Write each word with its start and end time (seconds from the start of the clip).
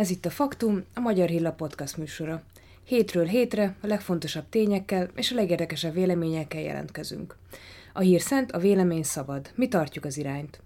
Ez 0.00 0.10
itt 0.10 0.26
a 0.26 0.30
Faktum, 0.30 0.84
a 0.94 1.00
Magyar 1.00 1.28
Hilla 1.28 1.52
podcast 1.52 1.96
műsora. 1.96 2.42
Hétről 2.84 3.24
hétre 3.24 3.74
a 3.80 3.86
legfontosabb 3.86 4.44
tényekkel 4.50 5.10
és 5.14 5.30
a 5.30 5.34
legérdekesebb 5.34 5.94
véleményekkel 5.94 6.60
jelentkezünk. 6.60 7.36
A 7.92 8.00
hír 8.00 8.20
szent, 8.20 8.52
a 8.52 8.58
vélemény 8.58 9.02
szabad. 9.02 9.50
Mi 9.54 9.68
tartjuk 9.68 10.04
az 10.04 10.16
irányt. 10.16 10.60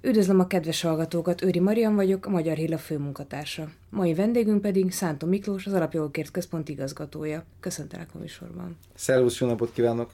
Üdvözlöm 0.00 0.40
a 0.40 0.46
kedves 0.46 0.80
hallgatókat, 0.80 1.42
Őri 1.42 1.60
Marian 1.60 1.94
vagyok, 1.94 2.26
a 2.26 2.30
Magyar 2.30 2.56
Hilla 2.56 2.78
főmunkatársa. 2.78 3.68
Mai 3.90 4.14
vendégünk 4.14 4.60
pedig 4.60 4.92
Szántó 4.92 5.26
Miklós, 5.26 5.66
az 5.66 5.72
Alapjogokért 5.72 6.30
Központ 6.30 6.68
igazgatója. 6.68 7.44
Köszöntelek 7.60 8.08
a 8.14 8.18
műsorban. 8.18 8.76
Szervusz, 8.94 9.40
jó 9.40 9.46
napot 9.46 9.72
kívánok! 9.72 10.10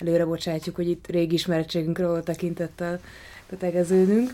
Előre 0.00 0.24
bocsátjuk, 0.24 0.76
hogy 0.76 0.88
itt 0.88 1.06
régi 1.06 1.34
ismerettségünkről 1.34 2.22
tekintettel 2.22 3.00
tegeződünk. 3.58 4.30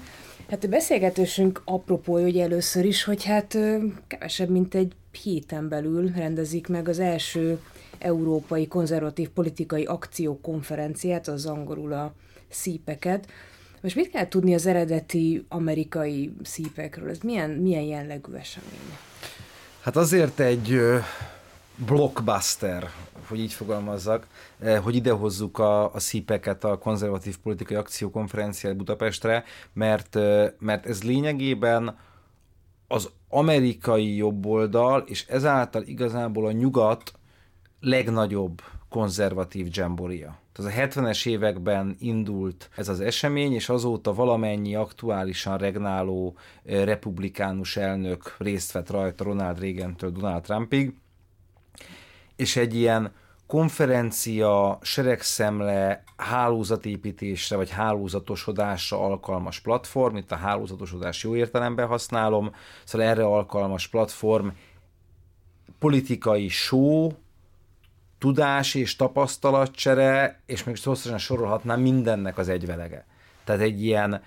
Hát 0.51 0.65
a 0.65 0.69
beszélgetésünk 0.69 1.62
apropó, 1.65 2.12
hogy 2.12 2.39
először 2.39 2.84
is, 2.84 3.05
hogy 3.05 3.25
hát 3.25 3.59
kevesebb, 4.07 4.48
mint 4.48 4.75
egy 4.75 4.93
héten 5.23 5.69
belül 5.69 6.12
rendezik 6.17 6.69
meg 6.69 6.89
az 6.89 6.98
első 6.98 7.59
Európai 7.98 8.69
Konzervatív 8.69 9.29
Politikai 9.29 9.84
Akciókonferenciát, 9.84 11.29
az 11.29 11.47
angolul 11.47 11.93
a 11.93 12.15
szípeket. 12.48 13.27
Most 13.80 13.97
mit 13.97 14.11
kell 14.11 14.29
tudni 14.29 14.55
az 14.55 14.67
eredeti 14.67 15.45
amerikai 15.48 16.34
szípekről? 16.43 17.11
Ez 17.11 17.19
milyen, 17.23 17.51
milyen 17.51 17.83
jellegű 17.83 18.33
esemény? 18.33 18.98
Hát 19.81 19.97
azért 19.97 20.41
egy 20.41 20.81
blockbuster, 21.77 22.91
hogy 23.28 23.38
így 23.38 23.52
fogalmazzak, 23.52 24.27
eh, 24.59 24.83
hogy 24.83 24.95
idehozzuk 24.95 25.59
a, 25.59 25.94
a 25.94 25.98
szípeket 25.98 26.64
a 26.64 26.78
konzervatív 26.78 27.39
politikai 27.39 27.77
akciókonferenciát 27.77 28.77
Budapestre, 28.77 29.44
mert, 29.72 30.16
eh, 30.16 30.50
mert 30.58 30.86
ez 30.86 31.03
lényegében 31.03 31.97
az 32.89 33.11
amerikai 33.28 34.16
jobboldal, 34.16 35.05
és 35.06 35.27
ezáltal 35.27 35.83
igazából 35.83 36.47
a 36.47 36.53
nyugat 36.53 37.12
legnagyobb 37.81 38.62
konzervatív 38.88 39.69
dzsamboria. 39.69 40.38
Tehát 40.53 40.72
a 40.72 40.75
70-es 40.75 41.27
években 41.27 41.97
indult 41.98 42.70
ez 42.77 42.88
az 42.88 43.00
esemény, 43.00 43.53
és 43.53 43.69
azóta 43.69 44.14
valamennyi 44.14 44.75
aktuálisan 44.75 45.59
regnáló 45.59 46.36
eh, 46.64 46.84
republikánus 46.84 47.77
elnök 47.77 48.34
részt 48.38 48.72
vett 48.72 48.91
rajta 48.91 49.25
Ronald 49.25 49.61
Reagan-től 49.61 50.11
Donald 50.11 50.42
Trumpig, 50.42 50.94
és 52.36 52.56
egy 52.56 52.75
ilyen 52.75 53.12
konferencia, 53.47 54.78
seregszemle, 54.83 56.05
hálózatépítésre 56.16 57.56
vagy 57.56 57.70
hálózatosodásra 57.70 58.98
alkalmas 58.98 59.61
platform, 59.61 60.16
itt 60.16 60.33
a 60.33 60.36
hálózatosodás 60.36 61.22
jó 61.22 61.36
értelemben 61.36 61.86
használom, 61.86 62.55
szóval 62.84 63.06
erre 63.06 63.25
alkalmas 63.25 63.89
platform, 63.89 64.48
politikai 65.78 66.48
show, 66.48 67.11
tudás 68.19 68.75
és 68.75 68.97
tapasztalatcsere, 68.97 70.42
és 70.47 70.64
még 70.64 70.78
hosszasan 70.84 71.19
sorolhatnám 71.19 71.81
mindennek 71.81 72.38
az 72.38 72.48
egyvelege. 72.48 73.06
Tehát 73.44 73.61
egy 73.61 73.84
ilyen, 73.84 74.22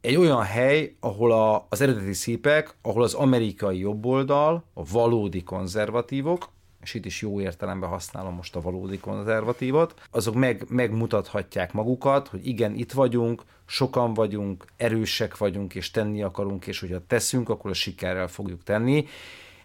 egy 0.00 0.16
olyan 0.16 0.42
hely, 0.42 0.96
ahol 1.00 1.32
a, 1.32 1.66
az 1.68 1.80
eredeti 1.80 2.12
szépek, 2.12 2.74
ahol 2.82 3.02
az 3.02 3.14
amerikai 3.14 3.78
jobboldal, 3.78 4.64
a 4.74 4.84
valódi 4.84 5.42
konzervatívok, 5.42 6.48
és 6.88 6.94
itt 6.94 7.04
is 7.04 7.22
jó 7.22 7.40
értelemben 7.40 7.88
használom 7.88 8.34
most 8.34 8.56
a 8.56 8.60
valódi 8.60 8.98
konzervatívot, 8.98 9.94
azok 10.10 10.34
meg, 10.34 10.64
megmutathatják 10.68 11.72
magukat, 11.72 12.28
hogy 12.28 12.46
igen, 12.46 12.74
itt 12.74 12.92
vagyunk, 12.92 13.42
sokan 13.66 14.14
vagyunk, 14.14 14.64
erősek 14.76 15.36
vagyunk, 15.36 15.74
és 15.74 15.90
tenni 15.90 16.22
akarunk, 16.22 16.66
és 16.66 16.80
hogyha 16.80 17.06
teszünk, 17.06 17.48
akkor 17.48 17.70
a 17.70 17.74
sikerrel 17.74 18.28
fogjuk 18.28 18.62
tenni. 18.62 19.06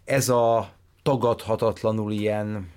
Ez 0.06 0.30
a 0.30 0.70
tagadhatatlanul 1.04 2.12
ilyen 2.12 2.70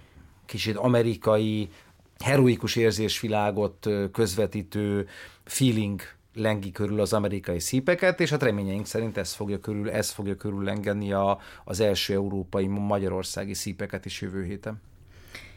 kicsit 0.44 0.76
amerikai, 0.76 1.70
heroikus 2.18 2.76
érzésvilágot 2.76 3.88
közvetítő 4.12 5.08
feeling 5.44 6.00
lengi 6.36 6.72
körül 6.72 7.00
az 7.00 7.12
amerikai 7.12 7.60
szípeket, 7.60 8.20
és 8.20 8.30
hát 8.30 8.42
reményeink 8.42 8.86
szerint 8.86 9.16
ez 9.16 9.32
fogja 9.32 9.60
körül, 9.60 9.90
ez 9.90 10.10
fogja 10.10 10.34
körül 10.34 10.64
lengeni 10.64 11.12
a, 11.12 11.38
az 11.64 11.80
első 11.80 12.14
európai 12.14 12.66
magyarországi 12.66 13.54
szípeket 13.54 14.04
is 14.04 14.20
jövő 14.20 14.44
héten. 14.44 14.80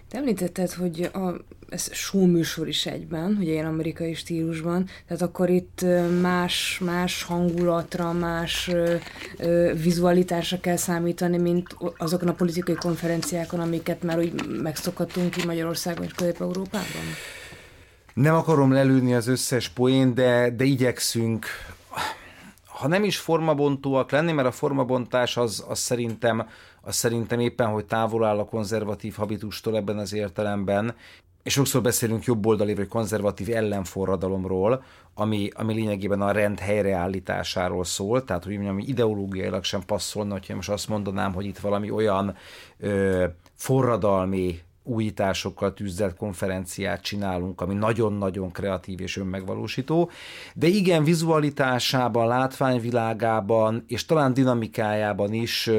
Te 0.09 0.17
említetted, 0.17 0.71
hogy 0.71 1.09
a, 1.13 1.33
ez 1.69 1.89
műsor 2.13 2.67
is 2.67 2.85
egyben, 2.85 3.37
ugye 3.39 3.51
ilyen 3.51 3.65
amerikai 3.65 4.13
stílusban, 4.13 4.85
tehát 5.07 5.21
akkor 5.21 5.49
itt 5.49 5.85
más, 6.21 6.79
más 6.85 7.23
hangulatra, 7.23 8.11
más 8.11 8.71
ö, 9.37 9.73
vizualitásra 9.83 10.59
kell 10.59 10.75
számítani, 10.75 11.37
mint 11.37 11.75
azokon 11.97 12.27
a 12.27 12.33
politikai 12.33 12.75
konferenciákon, 12.75 13.59
amiket 13.59 14.03
már 14.03 14.17
úgy 14.17 14.59
megszokhatunk 14.61 15.29
ki 15.29 15.45
Magyarországon 15.45 16.05
és 16.05 16.11
Közép-Európában? 16.11 17.03
Nem 18.21 18.35
akarom 18.35 18.71
lelőni 18.71 19.13
az 19.13 19.27
összes 19.27 19.69
poén, 19.69 20.13
de, 20.13 20.49
de 20.49 20.63
igyekszünk. 20.63 21.45
Ha 22.65 22.87
nem 22.87 23.03
is 23.03 23.17
formabontóak 23.17 24.11
lenni, 24.11 24.31
mert 24.31 24.47
a 24.47 24.51
formabontás 24.51 25.37
az, 25.37 25.65
az 25.67 25.79
szerintem, 25.79 26.47
az 26.81 26.95
szerintem 26.95 27.39
éppen, 27.39 27.67
hogy 27.67 27.85
távol 27.85 28.25
áll 28.25 28.39
a 28.39 28.45
konzervatív 28.45 29.15
habitustól 29.15 29.75
ebben 29.75 29.97
az 29.97 30.13
értelemben, 30.13 30.95
és 31.43 31.53
sokszor 31.53 31.81
beszélünk 31.81 32.23
jobboldali 32.23 32.75
vagy 32.75 32.87
konzervatív 32.87 33.55
ellenforradalomról, 33.55 34.83
ami, 35.13 35.49
ami 35.53 35.73
lényegében 35.73 36.21
a 36.21 36.31
rend 36.31 36.59
helyreállításáról 36.59 37.83
szól, 37.83 38.23
tehát 38.23 38.43
hogy 38.43 38.53
mondjam, 38.53 38.79
ideológiailag 38.79 39.63
sem 39.63 39.81
passzolna, 39.85 40.31
hogyha 40.31 40.55
most 40.55 40.69
azt 40.69 40.89
mondanám, 40.89 41.33
hogy 41.33 41.45
itt 41.45 41.57
valami 41.57 41.91
olyan 41.91 42.35
ö, 42.79 43.25
forradalmi 43.55 44.59
újításokkal 44.89 45.73
tűzelt 45.73 46.15
konferenciát 46.15 47.01
csinálunk, 47.01 47.61
ami 47.61 47.73
nagyon-nagyon 47.73 48.51
kreatív 48.51 49.01
és 49.01 49.17
önmegvalósító, 49.17 50.09
de 50.53 50.67
igen, 50.67 51.03
vizualitásában, 51.03 52.27
látványvilágában 52.27 53.83
és 53.87 54.05
talán 54.05 54.33
dinamikájában 54.33 55.33
is 55.33 55.69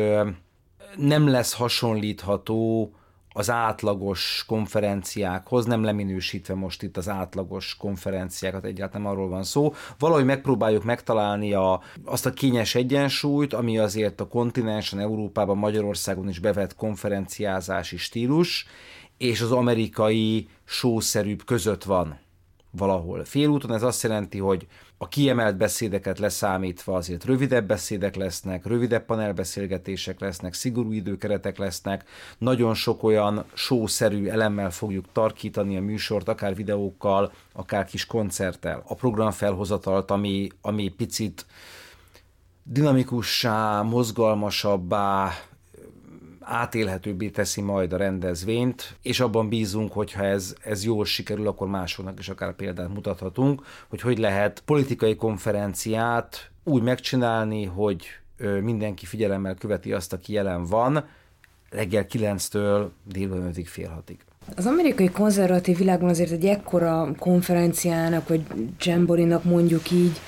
nem 0.97 1.28
lesz 1.28 1.54
hasonlítható 1.54 2.93
az 3.32 3.50
átlagos 3.50 4.44
konferenciákhoz, 4.47 5.65
nem 5.65 5.84
leminősítve 5.84 6.54
most 6.54 6.82
itt 6.82 6.97
az 6.97 7.09
átlagos 7.09 7.77
konferenciákat, 7.77 8.65
egyáltalán 8.65 9.06
arról 9.06 9.28
van 9.28 9.42
szó. 9.42 9.72
Valahogy 9.98 10.25
megpróbáljuk 10.25 10.84
megtalálni 10.84 11.53
a, 11.53 11.81
azt 12.04 12.27
a 12.27 12.32
kényes 12.32 12.75
egyensúlyt, 12.75 13.53
ami 13.53 13.78
azért 13.78 14.21
a 14.21 14.28
kontinensen, 14.28 14.98
Európában, 14.98 15.56
Magyarországon 15.56 16.28
is 16.28 16.38
bevett 16.38 16.75
konferenciázási 16.75 17.97
stílus, 17.97 18.66
és 19.21 19.41
az 19.41 19.53
amerikai 19.53 20.49
sószerűbb 20.65 21.45
között 21.45 21.85
van 21.85 22.19
valahol. 22.71 23.25
Félúton 23.25 23.73
ez 23.73 23.83
azt 23.83 24.03
jelenti, 24.03 24.39
hogy 24.39 24.67
a 24.99 25.09
kiemelt 25.09 25.57
beszédeket 25.57 26.19
leszámítva 26.19 26.97
azért 26.97 27.25
rövidebb 27.25 27.67
beszédek 27.67 28.17
lesznek, 28.17 28.67
rövidebb 28.67 29.05
panelbeszélgetések 29.05 30.21
lesznek, 30.21 30.55
szigorú 30.55 30.93
időkeretek 30.93 31.59
lesznek, 31.59 32.05
nagyon 32.39 32.75
sok 32.75 33.03
olyan 33.03 33.45
sószerű 33.55 34.27
elemmel 34.27 34.71
fogjuk 34.71 35.05
tarkítani 35.13 35.77
a 35.77 35.81
műsort, 35.81 36.29
akár 36.29 36.55
videókkal, 36.55 37.33
akár 37.53 37.85
kis 37.85 38.07
koncerttel. 38.07 38.83
A 38.87 38.95
program 38.95 39.31
felhozatalt, 39.31 40.11
ami, 40.11 40.49
ami 40.61 40.89
picit 40.89 41.47
dinamikussá, 42.63 43.83
mozgalmasabbá, 43.83 45.33
átélhetőbbé 46.50 47.28
teszi 47.28 47.61
majd 47.61 47.93
a 47.93 47.97
rendezvényt, 47.97 48.97
és 49.03 49.21
abban 49.21 49.48
bízunk, 49.48 49.92
hogy 49.92 50.13
ha 50.13 50.25
ez, 50.25 50.54
ez 50.65 50.84
jól 50.84 51.04
sikerül, 51.04 51.48
akkor 51.48 51.69
másoknak 51.69 52.19
is 52.19 52.28
akár 52.28 52.53
példát 52.53 52.95
mutathatunk, 52.95 53.63
hogy 53.89 54.01
hogy 54.01 54.19
lehet 54.19 54.63
politikai 54.65 55.16
konferenciát 55.16 56.51
úgy 56.65 56.83
megcsinálni, 56.83 57.65
hogy 57.65 58.07
mindenki 58.63 59.07
figyelemmel 59.07 59.54
követi 59.54 59.92
azt, 59.92 60.13
aki 60.13 60.33
jelen 60.33 60.65
van, 60.65 61.04
reggel 61.71 62.07
9-től 62.13 62.89
délben 63.04 63.53
5-ig 63.54 63.66
fél 63.66 63.89
hatig. 63.89 64.19
Az 64.57 64.66
amerikai 64.66 65.10
konzervatív 65.10 65.77
világban 65.77 66.09
azért 66.09 66.30
egy 66.30 66.45
ekkora 66.45 67.09
konferenciának, 67.19 68.28
vagy 68.28 68.42
jamborinak 68.80 69.45
mondjuk 69.45 69.91
így, 69.91 70.21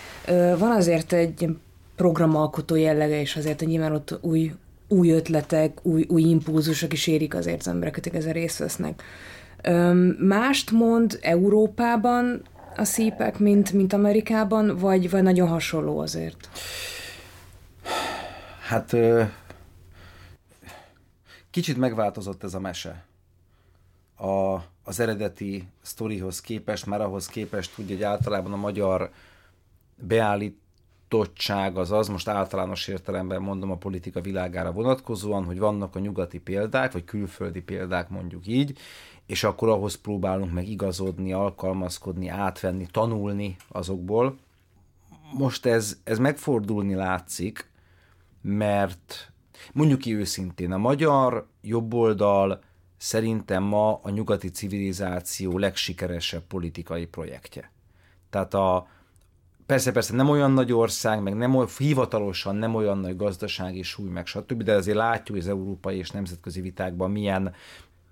van 0.59 0.71
azért 0.71 1.13
egy 1.13 1.57
programalkotó 1.97 2.75
jellege, 2.75 3.21
és 3.21 3.37
azért 3.37 3.61
nyilván 3.61 3.93
ott 3.93 4.19
új 4.21 4.53
új 4.93 5.11
ötletek, 5.11 5.79
új, 5.83 6.07
új 6.09 6.23
impulzusok 6.23 6.93
is 6.93 7.07
érik 7.07 7.35
az 7.35 7.47
embereket, 7.47 8.07
akik 8.07 8.15
ezen 8.15 8.33
részt 8.33 8.59
vesznek. 8.59 9.03
Mást 10.19 10.71
mond 10.71 11.19
Európában 11.23 12.43
a 12.77 12.85
szípek, 12.85 13.39
mint, 13.39 13.73
mint 13.73 13.93
Amerikában, 13.93 14.77
vagy, 14.77 15.11
vagy 15.11 15.23
nagyon 15.23 15.49
hasonló 15.49 15.99
azért? 15.99 16.49
Hát 18.69 18.97
kicsit 21.51 21.77
megváltozott 21.77 22.43
ez 22.43 22.55
a 22.55 22.61
mese. 22.61 23.05
A, 24.17 24.57
az 24.83 25.01
eredeti 25.01 25.69
sztorihoz 25.83 26.41
képest, 26.41 26.87
már 26.87 27.01
ahhoz 27.01 27.27
képest, 27.27 27.79
úgy, 27.79 27.89
hogy 27.89 28.03
általában 28.03 28.53
a 28.53 28.57
magyar 28.57 29.11
beállít 29.97 30.59
nyitottság 31.13 31.77
az 31.77 31.93
az, 31.93 32.09
most 32.09 32.29
általános 32.29 32.89
értelemben 32.89 33.43
mondom 33.43 33.71
a 33.71 33.77
politika 33.77 34.21
világára 34.21 34.73
vonatkozóan, 34.73 35.45
hogy 35.45 35.59
vannak 35.59 35.97
a 35.97 35.99
nyugati 35.99 36.41
példák, 36.41 36.93
vagy 36.93 37.05
külföldi 37.05 37.61
példák 37.61 38.09
mondjuk 38.09 38.47
így, 38.47 38.79
és 39.27 39.45
akkor 39.45 39.69
ahhoz 39.69 39.95
próbálunk 39.95 40.53
meg 40.53 40.69
igazodni, 40.69 41.33
alkalmazkodni, 41.33 42.29
átvenni, 42.29 42.87
tanulni 42.91 43.57
azokból. 43.69 44.37
Most 45.33 45.67
ez, 45.67 46.01
ez 46.05 46.19
megfordulni 46.19 46.95
látszik, 46.95 47.71
mert 48.41 49.33
mondjuk 49.73 49.99
ki 49.99 50.15
őszintén, 50.15 50.73
a 50.73 50.79
magyar 50.79 51.47
jobboldal 51.63 52.61
szerintem 52.97 53.63
ma 53.63 54.01
a 54.03 54.11
nyugati 54.11 54.49
civilizáció 54.51 55.59
legsikeresebb 55.59 56.43
politikai 56.43 57.07
projektje. 57.07 57.71
Tehát 58.31 58.55
a, 58.55 58.87
persze, 59.67 59.93
persze 59.93 60.15
nem 60.15 60.29
olyan 60.29 60.51
nagy 60.51 60.73
ország, 60.73 61.23
meg 61.23 61.35
nem 61.35 61.67
hivatalosan 61.79 62.57
nem 62.57 62.75
olyan 62.75 62.99
nagy 62.99 63.17
gazdasági 63.17 63.83
súly, 63.83 64.09
meg 64.09 64.27
stb., 64.27 64.63
de 64.63 64.75
azért 64.75 64.97
látjuk 64.97 65.37
az 65.37 65.49
európai 65.49 65.97
és 65.97 66.11
nemzetközi 66.11 66.61
vitákban 66.61 67.11
milyen 67.11 67.55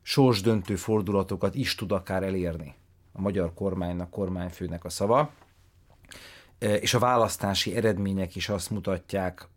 sorsdöntő 0.02 0.76
fordulatokat 0.76 1.54
is 1.54 1.74
tud 1.74 1.92
akár 1.92 2.22
elérni 2.22 2.74
a 3.12 3.20
magyar 3.20 3.54
kormánynak, 3.54 4.10
kormányfőnek 4.10 4.84
a 4.84 4.88
szava. 4.88 5.30
E, 6.58 6.74
és 6.74 6.94
a 6.94 6.98
választási 6.98 7.76
eredmények 7.76 8.36
is 8.36 8.48
azt 8.48 8.70
mutatják, 8.70 9.48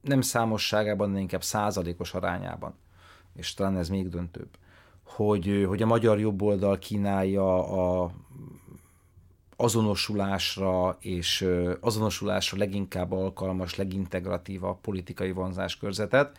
nem 0.00 0.20
számosságában, 0.20 1.12
de 1.12 1.18
inkább 1.18 1.42
százalékos 1.42 2.14
arányában, 2.14 2.74
és 3.34 3.54
talán 3.54 3.76
ez 3.76 3.88
még 3.88 4.08
döntőbb, 4.08 4.48
hogy, 5.02 5.64
hogy 5.68 5.82
a 5.82 5.86
magyar 5.86 6.18
jobboldal 6.18 6.78
kínálja 6.78 7.68
a 7.68 8.10
azonosulásra 9.60 10.96
és 11.00 11.48
azonosulásra 11.80 12.58
leginkább 12.58 13.12
alkalmas, 13.12 13.76
legintegratívabb 13.76 14.80
politikai 14.80 15.32
vonzáskörzetet, 15.32 16.38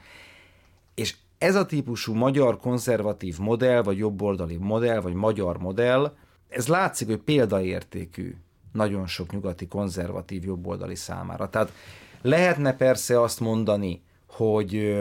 és 0.95 1.15
ez 1.37 1.55
a 1.55 1.65
típusú 1.65 2.13
magyar 2.13 2.57
konzervatív 2.57 3.39
modell, 3.39 3.81
vagy 3.81 3.97
jobboldali 3.97 4.57
modell, 4.57 4.99
vagy 4.99 5.13
magyar 5.13 5.57
modell, 5.57 6.13
ez 6.49 6.67
látszik, 6.67 7.07
hogy 7.07 7.17
példaértékű 7.17 8.35
nagyon 8.71 9.07
sok 9.07 9.31
nyugati 9.31 9.67
konzervatív 9.67 10.43
jobboldali 10.43 10.95
számára. 10.95 11.49
Tehát 11.49 11.71
lehetne 12.21 12.75
persze 12.75 13.21
azt 13.21 13.39
mondani, 13.39 14.01
hogy 14.27 14.97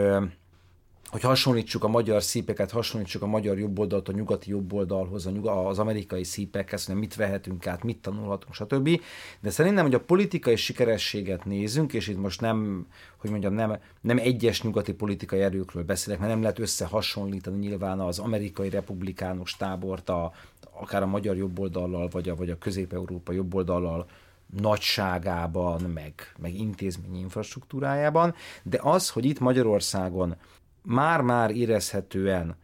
hogy 1.11 1.21
hasonlítsuk 1.21 1.83
a 1.83 1.87
magyar 1.87 2.23
szípeket, 2.23 2.71
hasonlítsuk 2.71 3.21
a 3.21 3.27
magyar 3.27 3.59
jobboldalt 3.59 4.09
a 4.09 4.11
nyugati 4.11 4.49
jobboldalhoz, 4.49 5.29
az 5.43 5.79
amerikai 5.79 6.23
szípekhez, 6.23 6.85
hogy 6.85 6.95
mit 6.95 7.15
vehetünk 7.15 7.67
át, 7.67 7.83
mit 7.83 7.97
tanulhatunk, 7.97 8.53
stb. 8.53 9.01
De 9.39 9.49
szerintem, 9.49 9.83
hogy 9.83 9.93
a 9.93 9.99
politikai 9.99 10.55
sikerességet 10.55 11.45
nézünk, 11.45 11.93
és 11.93 12.07
itt 12.07 12.17
most 12.17 12.41
nem, 12.41 12.87
hogy 13.17 13.29
mondjam, 13.29 13.53
nem, 13.53 13.77
nem 14.01 14.17
egyes 14.17 14.61
nyugati 14.61 14.93
politikai 14.93 15.41
erőkről 15.41 15.83
beszélek, 15.83 16.19
mert 16.19 16.31
nem 16.31 16.41
lehet 16.41 16.59
összehasonlítani 16.59 17.57
nyilván 17.57 17.99
az 17.99 18.19
amerikai 18.19 18.69
republikánus 18.69 19.57
tábort, 19.57 20.09
a, 20.09 20.33
akár 20.71 21.01
a 21.01 21.07
magyar 21.07 21.37
jobboldallal, 21.37 22.07
vagy 22.07 22.29
a, 22.29 22.35
vagy 22.35 22.49
a 22.49 22.57
közép-európa 22.57 23.31
jobboldallal, 23.31 24.07
nagyságában, 24.61 25.81
meg, 25.81 26.13
meg 26.37 26.55
intézményi 26.55 27.19
infrastruktúrájában, 27.19 28.33
de 28.63 28.79
az, 28.81 29.09
hogy 29.09 29.25
itt 29.25 29.39
Magyarországon 29.39 30.35
már-már 30.81 31.51
érezhetően, 31.51 32.55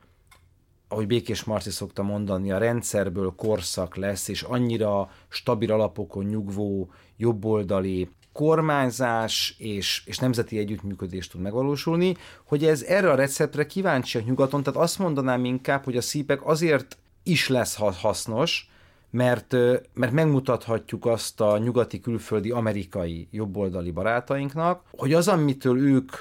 ahogy 0.88 1.08
Békés 1.08 1.44
Marci 1.44 1.70
szokta 1.70 2.04
mondani, 2.04 2.52
a 2.52 2.58
rendszerből 2.58 3.34
korszak 3.36 3.96
lesz, 3.96 4.28
és 4.28 4.42
annyira 4.42 5.12
stabil 5.28 5.72
alapokon 5.72 6.26
nyugvó, 6.26 6.92
jobboldali 7.18 8.10
kormányzás 8.32 9.56
és, 9.58 10.04
és 10.06 10.18
nemzeti 10.18 10.58
együttműködés 10.58 11.28
tud 11.28 11.42
megvalósulni, 11.42 12.16
hogy 12.44 12.66
ez 12.66 12.84
erre 12.84 13.12
a 13.12 13.16
receptre 13.16 13.66
kíváncsiak 13.66 14.26
nyugaton, 14.26 14.64
tehát 14.64 14.80
azt 14.80 15.00
mondanám 15.00 15.46
inkább, 15.46 15.84
hogy 15.84 15.98
a 15.98 16.02
szípek 16.02 16.46
azért 16.46 16.98
is 17.24 17.48
lesz 17.48 17.76
hasznos, 17.76 18.70
mert, 19.10 19.56
mert 19.94 20.12
megmutathatjuk 20.12 21.06
azt 21.06 21.42
a 21.42 21.58
nyugati, 21.58 22.00
külföldi, 22.00 22.52
amerikai 22.52 23.28
jobboldali 23.32 23.92
barátainknak, 23.92 24.84
hogy 24.98 25.14
az, 25.14 25.28
amitől 25.28 25.80
ők 25.80 26.12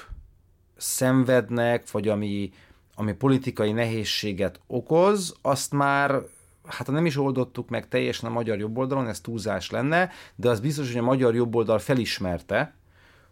szenvednek, 0.77 1.91
vagy 1.91 2.07
ami, 2.07 2.51
ami 2.95 3.13
politikai 3.13 3.71
nehézséget 3.71 4.59
okoz, 4.67 5.35
azt 5.41 5.71
már 5.71 6.21
hát 6.67 6.87
nem 6.87 7.05
is 7.05 7.17
oldottuk 7.17 7.69
meg 7.69 7.87
teljesen 7.87 8.29
a 8.29 8.33
magyar 8.33 8.57
jobboldalon, 8.57 9.07
ez 9.07 9.19
túlzás 9.19 9.69
lenne, 9.69 10.11
de 10.35 10.49
az 10.49 10.59
biztos, 10.59 10.87
hogy 10.87 11.01
a 11.01 11.03
magyar 11.03 11.35
jobboldal 11.35 11.79
felismerte, 11.79 12.73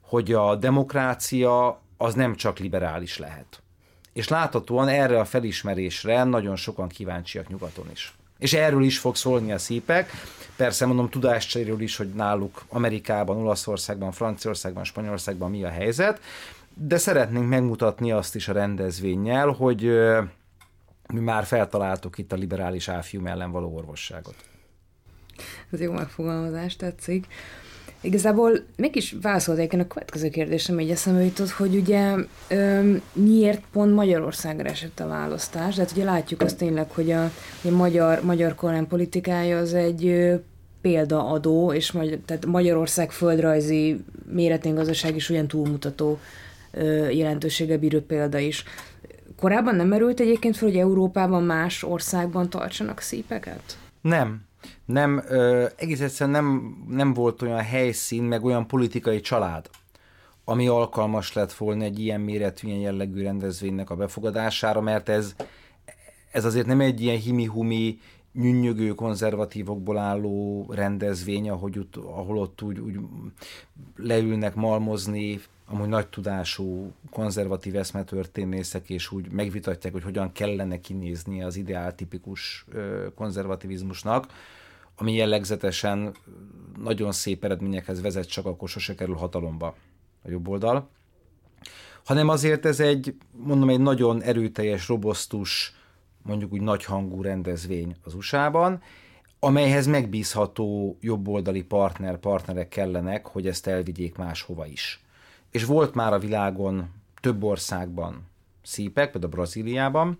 hogy 0.02 0.34
a 0.34 0.56
demokrácia 0.56 1.82
az 1.98 2.14
nem 2.14 2.36
csak 2.36 2.60
liberális 2.60 3.18
lehet. 3.18 3.62
És 4.14 4.28
láthatóan 4.28 4.88
erre 4.88 5.20
a 5.20 5.26
felismerésre 5.26 6.24
nagyon 6.24 6.56
sokan 6.56 6.88
kíváncsiak 6.88 7.48
nyugaton 7.48 7.86
is. 7.92 8.14
És 8.38 8.54
erről 8.54 8.84
is 8.84 9.00
fog 9.00 9.16
szólni 9.16 9.52
a 9.52 9.58
szípek. 9.58 10.12
Persze 10.56 10.86
mondom 10.86 11.10
tudáscseréről 11.10 11.82
is, 11.82 11.96
hogy 11.96 12.10
náluk 12.14 12.66
Amerikában, 12.70 13.38
Olaszországban, 13.38 14.12
Franciaországban, 14.12 14.84
Spanyolországban 14.84 15.50
mi 15.50 15.64
a 15.64 15.70
helyzet, 15.70 16.20
de 16.77 16.98
szeretnénk 16.98 17.48
megmutatni 17.50 18.12
azt 18.12 18.36
is 18.36 18.48
a 18.48 18.54
rendezvényel, 18.54 19.48
hogy 19.48 19.92
mi 21.13 21.19
már 21.19 21.44
feltaláltuk 21.44 22.18
itt 22.18 22.31
a 22.31 22.36
liberális 22.36 22.88
áfium 22.88 23.27
ellen 23.27 23.51
való 23.51 23.75
orvosságot. 23.75 24.36
Ez 25.72 25.81
jó 25.81 25.92
megfogalmazás, 25.92 26.75
tetszik. 26.75 27.27
Igazából 28.01 28.51
mégis 28.75 29.16
válaszolnék 29.22 29.74
én 29.74 29.80
a 29.80 29.88
következő 29.88 30.30
kérdésem, 30.30 30.75
hogy 30.75 30.89
eszembe 30.89 31.24
jutott, 31.24 31.50
hogy 31.50 31.75
ugye 31.75 32.16
ö, 32.48 32.92
miért 33.13 33.63
pont 33.72 33.94
Magyarországra 33.94 34.69
esett 34.69 35.00
a 35.00 35.07
választás? 35.07 35.75
Tehát 35.75 35.92
ugye 35.92 36.04
látjuk 36.04 36.42
azt 36.42 36.57
tényleg, 36.57 36.92
hogy 36.92 37.12
a, 37.12 37.24
a 37.63 37.69
magyar, 37.69 38.24
magyar 38.24 38.56
kormány 38.56 38.88
politikája 38.88 39.57
az 39.57 39.74
egy 39.74 40.06
ö, 40.06 40.36
példaadó, 40.81 41.74
és 41.74 41.92
magy- 41.92 42.19
tehát 42.25 42.45
Magyarország 42.45 43.12
földrajzi 43.12 44.04
méretén 44.31 44.75
gazdaság 44.75 45.16
is 45.16 45.30
olyan 45.30 45.48
túlmutató 45.48 46.19
jelentősége 47.12 47.77
bíró 47.77 48.00
példa 48.00 48.38
is. 48.38 48.63
Korábban 49.39 49.75
nem 49.75 49.88
merült 49.88 50.19
egyébként 50.19 50.57
fel, 50.57 50.68
hogy 50.68 50.77
Európában 50.77 51.44
más 51.44 51.83
országban 51.83 52.50
tartsanak 52.50 53.00
szípeket? 53.00 53.77
Nem, 54.01 54.41
nem, 54.86 55.24
ö, 55.27 55.65
egész 55.75 56.01
egyszerűen 56.01 56.44
nem, 56.44 56.77
nem 56.89 57.13
volt 57.13 57.41
olyan 57.41 57.62
helyszín, 57.62 58.24
meg 58.24 58.44
olyan 58.44 58.67
politikai 58.67 59.20
család, 59.20 59.70
ami 60.44 60.67
alkalmas 60.67 61.34
lett 61.34 61.53
volna 61.53 61.84
egy 61.84 62.00
ilyen 62.00 62.22
méretű, 62.22 62.67
ilyen 62.67 62.79
jellegű 62.79 63.24
rendezvénynek 63.24 63.89
a 63.89 63.96
befogadására, 63.96 64.82
mert 64.82 65.10
ez, 65.10 65.36
ez 66.32 66.46
azért 66.46 66.65
nem 66.65 66.82
egy 66.82 67.01
ilyen 67.01 67.20
himi-humi, 67.20 68.00
nyűnyögő 68.36 68.89
konzervatívokból 68.89 69.98
álló 69.98 70.65
rendezvény, 70.70 71.50
ahogy 71.50 71.80
ott, 71.80 71.96
ahol 71.96 72.38
ott 72.38 72.62
úgy, 72.62 72.80
úgy 72.80 73.00
leülnek 73.96 74.56
malmozni, 74.56 75.39
amúgy 75.68 75.88
nagy 75.88 76.08
tudású 76.08 76.92
konzervatív 77.10 77.75
eszmetörténészek, 77.75 78.89
és 78.89 79.12
úgy 79.12 79.32
megvitatják, 79.32 79.94
hogy 79.94 80.04
hogyan 80.04 80.32
kellene 80.32 80.80
kinézni 80.80 81.44
az 81.44 81.56
ideál 81.56 81.96
tipikus 81.96 82.65
konzervativizmusnak, 83.15 84.27
ami 84.96 85.13
jellegzetesen 85.13 86.15
nagyon 86.84 87.12
szép 87.12 87.44
eredményekhez 87.44 88.01
vezet, 88.01 88.30
csak 88.30 88.46
akkor 88.46 88.70
sose 88.70 88.96
kerül 88.96 89.15
hatalomba 89.15 89.75
a 90.24 90.30
jobb 90.30 90.48
oldal, 90.48 90.89
hanem 92.06 92.30
azért 92.30 92.65
ez 92.65 92.80
egy, 92.80 93.15
mondom, 93.32 93.70
egy 93.70 93.80
nagyon 93.80 94.22
erőteljes, 94.22 94.88
robosztus, 94.88 95.75
mondjuk 96.25 96.53
úgy 96.53 96.62
nagyhangú 96.62 97.22
rendezvény 97.22 97.96
az 98.03 98.13
USA-ban, 98.13 98.82
amelyhez 99.39 99.88
megbízható 99.88 100.98
jobboldali 101.01 101.63
partner, 101.63 102.17
partnerek 102.17 102.67
kellenek, 102.67 103.27
hogy 103.27 103.48
ezt 103.48 103.67
elvigyék 103.67 104.15
máshova 104.15 104.65
is. 104.65 105.03
És 105.51 105.65
volt 105.65 105.94
már 105.94 106.13
a 106.13 106.20
világon 106.20 106.89
több 107.22 107.44
országban 107.44 108.27
szípek, 108.62 109.12
például 109.12 109.32
Brazíliában, 109.32 110.20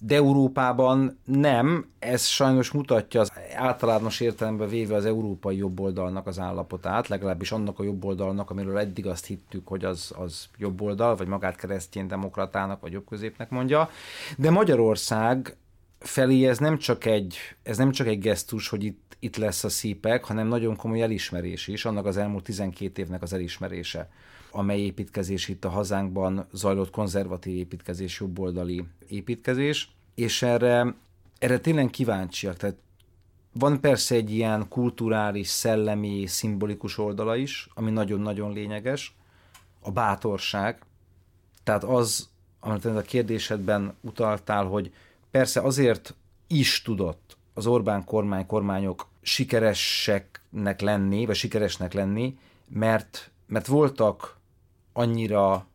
de 0.00 0.14
Európában 0.14 1.18
nem, 1.24 1.86
ez 1.98 2.24
sajnos 2.24 2.70
mutatja 2.70 3.20
az 3.20 3.32
általános 3.56 4.20
értelemben 4.20 4.68
véve 4.68 4.94
az 4.94 5.04
európai 5.04 5.56
jobboldalnak 5.56 6.26
az 6.26 6.38
állapotát, 6.38 7.08
legalábbis 7.08 7.52
annak 7.52 7.78
a 7.78 7.84
jobboldalnak, 7.84 8.50
amiről 8.50 8.78
eddig 8.78 9.06
azt 9.06 9.26
hittük, 9.26 9.68
hogy 9.68 9.84
az, 9.84 10.12
az 10.18 10.48
jobboldal, 10.58 11.16
vagy 11.16 11.26
magát 11.26 11.56
keresztény 11.56 12.06
demokratának, 12.06 12.80
vagy 12.80 12.92
jobbközépnek 12.92 13.50
mondja, 13.50 13.90
de 14.36 14.50
Magyarország 14.50 15.56
felé 15.98 16.46
ez 16.48 16.58
nem 16.58 16.78
csak 16.78 17.04
egy, 17.04 17.36
ez 17.62 17.76
nem 17.76 17.90
csak 17.90 18.06
egy 18.06 18.18
gesztus, 18.18 18.68
hogy 18.68 18.84
itt, 18.84 19.16
itt 19.18 19.36
lesz 19.36 19.64
a 19.64 19.68
szípek, 19.68 20.24
hanem 20.24 20.46
nagyon 20.46 20.76
komoly 20.76 21.02
elismerés 21.02 21.68
is, 21.68 21.84
annak 21.84 22.06
az 22.06 22.16
elmúlt 22.16 22.44
12 22.44 23.02
évnek 23.02 23.22
az 23.22 23.32
elismerése 23.32 24.08
amely 24.56 24.80
építkezés 24.80 25.48
itt 25.48 25.64
a 25.64 25.68
hazánkban 25.68 26.46
zajlott 26.52 26.90
konzervatív 26.90 27.56
építkezés, 27.56 28.20
jobboldali 28.20 28.84
építkezés, 29.08 29.90
és 30.14 30.42
erre, 30.42 30.94
erre 31.38 31.58
tényleg 31.58 31.90
kíváncsiak, 31.90 32.56
tehát 32.56 32.76
Van 33.58 33.80
persze 33.80 34.14
egy 34.14 34.30
ilyen 34.30 34.68
kulturális, 34.68 35.48
szellemi, 35.48 36.26
szimbolikus 36.26 36.98
oldala 36.98 37.36
is, 37.36 37.68
ami 37.74 37.90
nagyon-nagyon 37.90 38.52
lényeges, 38.52 39.16
a 39.80 39.90
bátorság. 39.90 40.82
Tehát 41.62 41.84
az, 41.84 42.28
amit 42.60 42.84
a 42.84 43.02
kérdésedben 43.02 43.94
utaltál, 44.00 44.64
hogy 44.64 44.92
persze 45.30 45.60
azért 45.60 46.14
is 46.46 46.82
tudott 46.82 47.36
az 47.54 47.66
Orbán 47.66 48.04
kormány, 48.04 48.46
kormányok 48.46 49.06
sikereseknek 49.22 50.80
lenni, 50.80 51.26
vagy 51.26 51.36
sikeresnek 51.36 51.92
lenni, 51.92 52.38
mert, 52.68 53.30
mert 53.46 53.66
voltak 53.66 54.36
annyira 54.96 55.66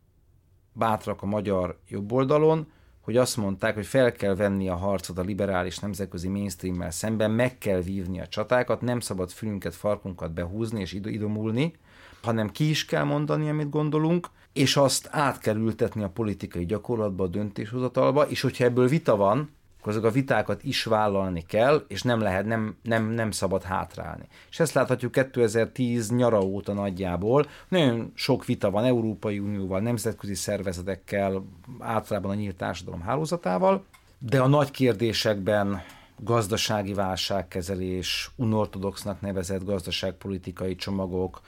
bátrak 0.74 1.22
a 1.22 1.26
magyar 1.26 1.80
jobboldalon, 1.88 2.68
hogy 3.02 3.18
azt 3.18 3.38
mondták, 3.38 3.74
hogy 3.74 3.86
fel 3.86 4.12
kell 4.12 4.36
venni 4.36 4.70
a 4.70 4.76
harcot 4.76 5.18
a 5.18 5.22
liberális 5.22 5.80
nemzetközi 5.80 6.28
mainstreammel 6.28 6.92
szemben, 6.92 7.32
meg 7.32 7.58
kell 7.58 7.82
vívni 7.82 8.20
a 8.20 8.28
csatákat, 8.28 8.82
nem 8.82 9.00
szabad 9.00 9.32
fülünket, 9.32 9.76
farkunkat 9.76 10.34
behúzni 10.34 10.80
és 10.80 10.94
idomulni, 10.94 11.74
hanem 12.22 12.52
ki 12.52 12.70
is 12.70 12.86
kell 12.86 13.04
mondani, 13.04 13.50
amit 13.50 13.70
gondolunk, 13.70 14.30
és 14.54 14.78
azt 14.78 15.08
át 15.12 15.40
kell 15.40 15.56
ültetni 15.56 16.04
a 16.04 16.10
politikai 16.10 16.66
gyakorlatba, 16.66 17.24
a 17.24 17.28
döntéshozatalba, 17.28 18.30
és 18.30 18.42
hogyha 18.42 18.64
ebből 18.64 18.88
vita 18.88 19.16
van, 19.16 19.50
akkor 19.82 19.94
azok 19.94 20.06
a 20.06 20.12
vitákat 20.12 20.64
is 20.64 20.84
vállalni 20.84 21.44
kell, 21.48 21.86
és 21.88 22.02
nem 22.02 22.20
lehet, 22.20 22.46
nem, 22.46 22.76
nem, 22.84 23.10
nem 23.10 23.32
szabad 23.32 23.64
hátrálni. 23.64 24.24
És 24.50 24.60
ezt 24.60 24.74
láthatjuk 24.74 25.12
2010 25.12 26.10
nyara 26.12 26.42
óta 26.42 26.74
nagyjából. 26.74 27.46
Nagyon 27.68 28.12
sok 28.16 28.46
vita 28.46 28.72
van 28.72 28.86
Európai 28.86 29.40
Unióval, 29.40 29.80
nemzetközi 29.80 30.36
szervezetekkel, 30.36 31.46
általában 31.80 32.32
a 32.32 32.36
nyílt 32.36 32.56
társadalom 32.56 33.02
hálózatával, 33.02 33.86
de 34.20 34.42
a 34.42 34.48
nagy 34.48 34.72
kérdésekben 34.72 35.82
gazdasági 36.18 36.94
válságkezelés, 36.94 38.32
unortodoxnak 38.36 39.22
nevezett 39.22 39.64
gazdaságpolitikai 39.64 40.76
csomagok, 40.76 41.42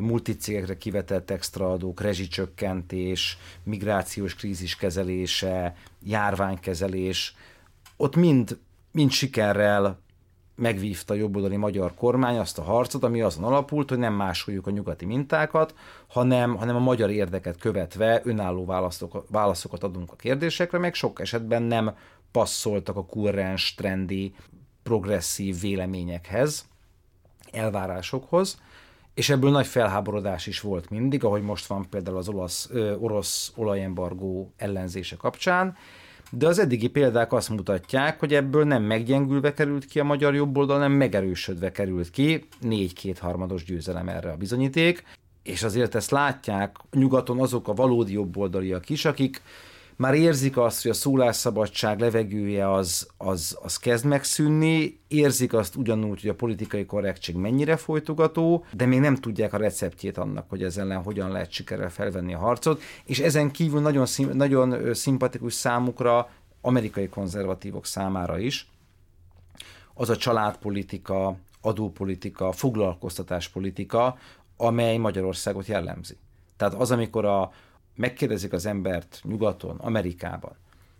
multicégekre 0.00 0.76
kivetett 0.76 1.30
extraadók, 1.30 2.00
rezsicsökkentés, 2.00 3.38
migrációs 3.62 4.34
krízis 4.34 4.76
kezelése, 4.76 5.74
járványkezelés, 6.04 7.34
ott 8.00 8.16
mind, 8.16 8.58
mind 8.92 9.10
sikerrel 9.10 9.98
megvívta 10.54 11.14
a 11.14 11.16
jobboldali 11.16 11.56
magyar 11.56 11.94
kormány 11.94 12.38
azt 12.38 12.58
a 12.58 12.62
harcot, 12.62 13.02
ami 13.04 13.20
azon 13.20 13.44
alapult, 13.44 13.88
hogy 13.88 13.98
nem 13.98 14.14
másoljuk 14.14 14.66
a 14.66 14.70
nyugati 14.70 15.04
mintákat, 15.04 15.74
hanem, 16.06 16.56
hanem 16.56 16.76
a 16.76 16.78
magyar 16.80 17.10
érdeket 17.10 17.58
követve 17.58 18.20
önálló 18.24 18.64
válaszok, 18.64 19.26
válaszokat 19.30 19.82
adunk 19.82 20.12
a 20.12 20.16
kérdésekre, 20.16 20.78
meg 20.78 20.94
sok 20.94 21.20
esetben 21.20 21.62
nem 21.62 21.94
passzoltak 22.30 22.96
a 22.96 23.04
kurrens, 23.04 23.74
trendi, 23.74 24.34
progresszív 24.82 25.60
véleményekhez, 25.60 26.66
elvárásokhoz, 27.52 28.60
és 29.14 29.28
ebből 29.28 29.50
nagy 29.50 29.66
felháborodás 29.66 30.46
is 30.46 30.60
volt 30.60 30.90
mindig, 30.90 31.24
ahogy 31.24 31.42
most 31.42 31.66
van 31.66 31.88
például 31.90 32.16
az 32.16 32.28
olasz, 32.28 32.68
ö, 32.70 32.96
orosz 32.96 33.52
olajembargó 33.56 34.52
ellenzése 34.56 35.16
kapcsán, 35.16 35.76
de 36.30 36.46
az 36.46 36.58
eddigi 36.58 36.88
példák 36.88 37.32
azt 37.32 37.48
mutatják, 37.48 38.18
hogy 38.18 38.34
ebből 38.34 38.64
nem 38.64 38.82
meggyengülve 38.82 39.52
került 39.52 39.84
ki 39.84 40.00
a 40.00 40.04
magyar 40.04 40.34
jobboldal, 40.34 40.76
hanem 40.76 40.92
megerősödve 40.92 41.72
került 41.72 42.10
ki, 42.10 42.48
négy 42.60 42.92
kétharmados 42.92 43.64
győzelem 43.64 44.08
erre 44.08 44.30
a 44.30 44.36
bizonyíték, 44.36 45.02
és 45.42 45.62
azért 45.62 45.94
ezt 45.94 46.10
látják 46.10 46.76
nyugaton 46.92 47.40
azok 47.40 47.68
a 47.68 47.74
valódi 47.74 48.12
jobboldaliak 48.12 48.88
is, 48.88 49.04
akik 49.04 49.42
már 49.98 50.14
érzik 50.14 50.56
azt, 50.56 50.82
hogy 50.82 50.90
a 50.90 50.94
szólásszabadság 50.94 52.00
levegője 52.00 52.72
az, 52.72 53.08
az, 53.16 53.58
az 53.62 53.76
kezd 53.76 54.04
megszűnni, 54.04 55.00
érzik 55.08 55.52
azt 55.52 55.76
ugyanúgy, 55.76 56.20
hogy 56.20 56.30
a 56.30 56.34
politikai 56.34 56.86
korrektség 56.86 57.34
mennyire 57.34 57.76
folytogató, 57.76 58.64
de 58.72 58.86
még 58.86 59.00
nem 59.00 59.14
tudják 59.16 59.52
a 59.52 59.56
receptjét 59.56 60.18
annak, 60.18 60.48
hogy 60.48 60.62
ezzel 60.62 60.84
ellen 60.84 61.02
hogyan 61.02 61.30
lehet 61.30 61.50
sikerrel 61.50 61.90
felvenni 61.90 62.34
a 62.34 62.38
harcot, 62.38 62.82
és 63.04 63.18
ezen 63.18 63.50
kívül 63.50 63.80
nagyon, 63.80 64.06
szim, 64.06 64.30
nagyon 64.32 64.94
szimpatikus 64.94 65.54
számukra 65.54 66.30
amerikai 66.60 67.08
konzervatívok 67.08 67.86
számára 67.86 68.38
is 68.38 68.68
az 69.94 70.10
a 70.10 70.16
családpolitika, 70.16 71.36
adópolitika, 71.60 72.52
foglalkoztatáspolitika, 72.52 74.18
amely 74.56 74.96
Magyarországot 74.96 75.66
jellemzi. 75.66 76.16
Tehát 76.56 76.74
az, 76.74 76.90
amikor 76.90 77.24
a, 77.24 77.52
megkérdezik 77.98 78.52
az 78.52 78.66
embert 78.66 79.20
nyugaton, 79.24 79.76
Amerikában, 79.76 80.56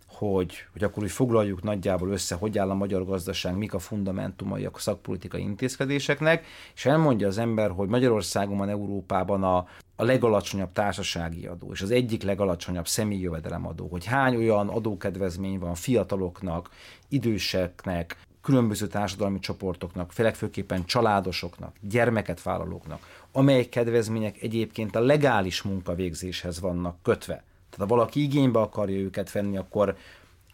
hogy, 0.07 0.53
hogy 0.71 0.83
akkor 0.83 1.03
úgy 1.03 1.11
foglaljuk 1.11 1.63
nagyjából 1.63 2.09
össze, 2.09 2.35
hogy 2.35 2.57
áll 2.57 2.69
a 2.69 2.73
magyar 2.73 3.05
gazdaság, 3.05 3.57
mik 3.57 3.73
a 3.73 3.79
fundamentumai 3.79 4.65
a 4.65 4.71
szakpolitikai 4.75 5.41
intézkedéseknek, 5.41 6.45
és 6.75 6.85
elmondja 6.85 7.27
az 7.27 7.37
ember, 7.37 7.71
hogy 7.71 7.87
Magyarországon 7.87 8.57
van 8.57 8.69
Európában 8.69 9.43
a, 9.43 9.57
a 9.95 10.03
legalacsonyabb 10.03 10.71
társasági 10.71 11.45
adó, 11.45 11.71
és 11.71 11.81
az 11.81 11.91
egyik 11.91 12.23
legalacsonyabb 12.23 12.87
személyi 12.87 13.21
jövedelemadó, 13.21 13.87
hogy 13.87 14.05
hány 14.05 14.35
olyan 14.35 14.67
adókedvezmény 14.67 15.59
van 15.59 15.75
fiataloknak, 15.75 16.69
időseknek, 17.09 18.17
különböző 18.41 18.87
társadalmi 18.87 19.39
csoportoknak, 19.39 20.11
főleg 20.11 20.35
főképpen 20.35 20.85
családosoknak, 20.85 21.75
gyermeket 21.81 22.41
vállalóknak, 22.41 22.99
amely 23.31 23.65
kedvezmények 23.65 24.41
egyébként 24.41 24.95
a 24.95 24.99
legális 24.99 25.61
munkavégzéshez 25.61 26.59
vannak 26.59 26.97
kötve. 27.01 27.43
Tehát 27.69 27.89
ha 27.89 27.95
valaki 27.95 28.21
igénybe 28.21 28.59
akarja 28.59 28.97
őket 28.97 29.31
venni, 29.31 29.57
akkor 29.57 29.95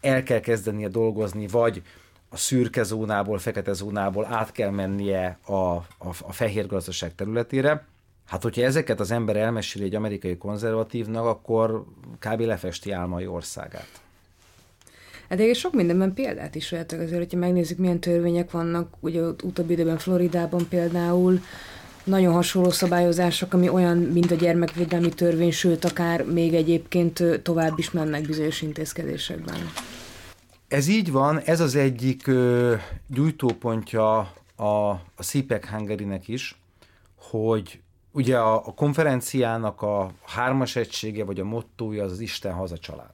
el 0.00 0.22
kell 0.22 0.40
kezdenie 0.40 0.88
dolgozni, 0.88 1.46
vagy 1.46 1.82
a 2.28 2.36
szürke 2.36 2.82
zónából, 2.82 3.38
fekete 3.38 3.72
zónából 3.72 4.24
át 4.24 4.52
kell 4.52 4.70
mennie 4.70 5.38
a, 5.44 5.52
a, 5.52 5.84
a 6.20 6.32
fehér 6.32 6.66
gazdaság 6.66 7.14
területére. 7.14 7.86
Hát, 8.26 8.42
hogyha 8.42 8.62
ezeket 8.62 9.00
az 9.00 9.10
ember 9.10 9.36
elmeséli 9.36 9.84
egy 9.84 9.94
amerikai 9.94 10.36
konzervatívnak, 10.36 11.24
akkor 11.24 11.84
kb. 12.18 12.40
lefesti 12.40 12.90
álmai 12.90 13.26
országát. 13.26 13.88
Hát 15.28 15.38
egyébként 15.38 15.56
sok 15.56 15.72
mindenben 15.72 16.14
példát 16.14 16.54
is 16.54 16.70
vehetek 16.70 17.00
azért, 17.00 17.18
hogyha 17.18 17.38
megnézzük, 17.38 17.78
milyen 17.78 18.00
törvények 18.00 18.50
vannak, 18.50 18.94
ugye 19.00 19.20
utóbbi 19.22 19.72
időben 19.72 19.98
Floridában 19.98 20.66
például, 20.68 21.40
nagyon 22.06 22.32
hasonló 22.32 22.70
szabályozások, 22.70 23.54
ami 23.54 23.68
olyan, 23.68 23.96
mint 23.96 24.30
a 24.30 24.34
gyermekvédelmi 24.34 25.08
törvény, 25.08 25.52
sőt, 25.52 25.84
akár 25.84 26.24
még 26.24 26.54
egyébként 26.54 27.22
tovább 27.42 27.78
is 27.78 27.90
mennek 27.90 28.26
bizonyos 28.26 28.62
intézkedésekben. 28.62 29.56
Ez 30.68 30.88
így 30.88 31.12
van, 31.12 31.38
ez 31.38 31.60
az 31.60 31.74
egyik 31.74 32.26
ö, 32.26 32.74
gyújtópontja 33.06 34.18
a, 34.56 34.90
a 34.90 35.22
CPEC 35.22 35.66
hungary 35.66 36.06
is, 36.26 36.60
hogy 37.16 37.80
ugye 38.12 38.38
a, 38.38 38.54
a 38.54 38.74
konferenciának 38.74 39.82
a 39.82 40.10
hármas 40.26 40.76
egysége, 40.76 41.24
vagy 41.24 41.40
a 41.40 41.44
mottója 41.44 42.04
az 42.04 42.12
az 42.12 42.20
Isten 42.20 42.52
haza 42.52 42.78
család. 42.78 43.12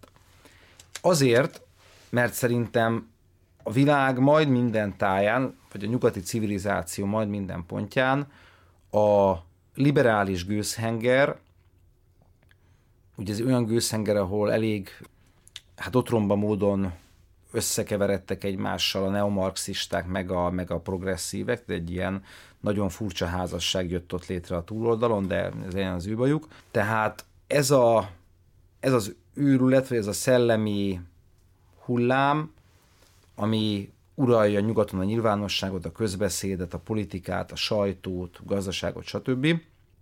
Azért, 1.01 1.61
mert 2.11 2.33
szerintem 2.33 3.11
a 3.63 3.73
világ 3.73 4.19
majd 4.19 4.49
minden 4.49 4.97
táján, 4.97 5.59
vagy 5.73 5.85
a 5.85 5.87
nyugati 5.87 6.21
civilizáció 6.21 7.07
majd 7.07 7.29
minden 7.29 7.65
pontján 7.67 8.27
a 8.93 9.37
liberális 9.75 10.47
gőzhenger, 10.47 11.39
ugye 13.17 13.33
ez 13.33 13.41
olyan 13.41 13.65
gőzhenger, 13.65 14.17
ahol 14.17 14.53
elég 14.53 14.89
hát 15.77 15.97
otromba 15.97 16.35
módon 16.35 16.93
összekeveredtek 17.53 18.45
egymással 18.45 19.05
a 19.05 19.11
neomarxisták, 19.11 20.07
meg 20.07 20.31
a, 20.31 20.51
meg 20.51 20.71
a 20.71 20.81
progresszívek, 20.81 21.63
de 21.67 21.75
egy 21.75 21.91
ilyen 21.91 22.23
nagyon 22.61 22.89
furcsa 22.89 23.27
házasság 23.27 23.91
jött 23.91 24.13
ott 24.13 24.27
létre 24.27 24.57
a 24.57 24.65
túloldalon, 24.65 25.27
de 25.27 25.51
ez 25.67 25.75
ilyen 25.75 25.95
az 25.95 26.07
ő 26.07 26.17
bajuk. 26.17 26.49
Tehát 26.71 27.25
ez, 27.47 27.71
a, 27.71 28.11
ez 28.81 28.93
az 28.93 29.15
őrület, 29.35 29.89
vagy 29.89 29.99
ez 29.99 30.07
a 30.07 30.13
szellemi 30.13 31.01
hullám, 31.85 32.53
ami 33.35 33.92
uralja 34.14 34.61
nyugaton 34.61 35.00
a 35.00 35.04
nyilvánosságot, 35.04 35.85
a 35.85 35.92
közbeszédet, 35.92 36.75
a 36.75 36.78
politikát, 36.78 37.52
a 37.52 37.57
sajtót, 37.57 38.37
a 38.37 38.42
gazdaságot, 38.47 39.04
stb. 39.04 39.47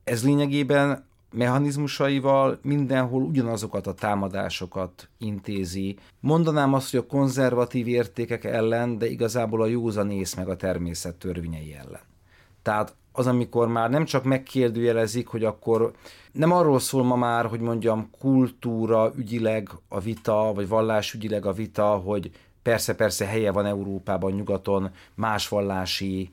Ez 0.05 0.25
lényegében 0.25 1.09
mechanizmusaival 1.33 2.59
mindenhol 2.63 3.23
ugyanazokat 3.23 3.87
a 3.87 3.95
támadásokat 3.95 5.09
intézi. 5.19 5.97
Mondanám 6.21 6.75
azt, 6.75 6.91
hogy 6.91 7.01
a 7.01 7.07
konzervatív 7.07 7.89
értékek 7.89 8.45
ellen, 8.45 8.99
de 8.99 9.07
igazából 9.07 9.63
a 9.63 9.67
józanész 9.67 10.35
meg 10.35 10.49
a 10.49 10.57
természet 10.57 11.15
törvényei 11.15 11.75
ellen. 11.75 12.01
Tehát 12.63 12.95
az, 13.13 13.27
amikor 13.27 13.69
már 13.69 13.91
nem 13.91 14.05
csak 14.05 14.25
megkérdőjelezik, 14.25 15.27
hogy 15.27 15.45
akkor 15.45 15.93
nem 16.33 16.53
arról 16.53 16.79
szól 16.79 17.05
ma 17.05 17.17
már, 17.17 17.47
hogy 17.47 17.61
mondjam, 17.61 18.11
kultúra 18.19 19.13
ügyileg 19.17 19.71
a 19.89 20.01
vita, 20.01 20.53
vagy 20.55 20.69
vallás 20.69 21.15
ügyileg 21.15 21.47
a 21.47 21.53
vita, 21.53 21.87
hogy 21.87 22.31
persze-persze 22.63 23.25
helye 23.27 23.51
van 23.53 23.67
Európában, 23.67 24.33
nyugaton 24.33 24.91
más 25.15 25.49
vallási 25.49 26.31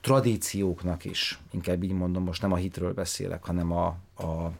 tradícióknak 0.00 1.04
is, 1.04 1.38
inkább 1.50 1.82
így 1.82 1.92
mondom, 1.92 2.24
most 2.24 2.42
nem 2.42 2.52
a 2.52 2.56
hitről 2.56 2.92
beszélek, 2.94 3.44
hanem 3.44 3.72
a, 3.72 3.86
a 4.18 4.52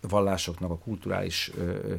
vallásoknak 0.00 0.70
a 0.70 0.78
kulturális 0.78 1.50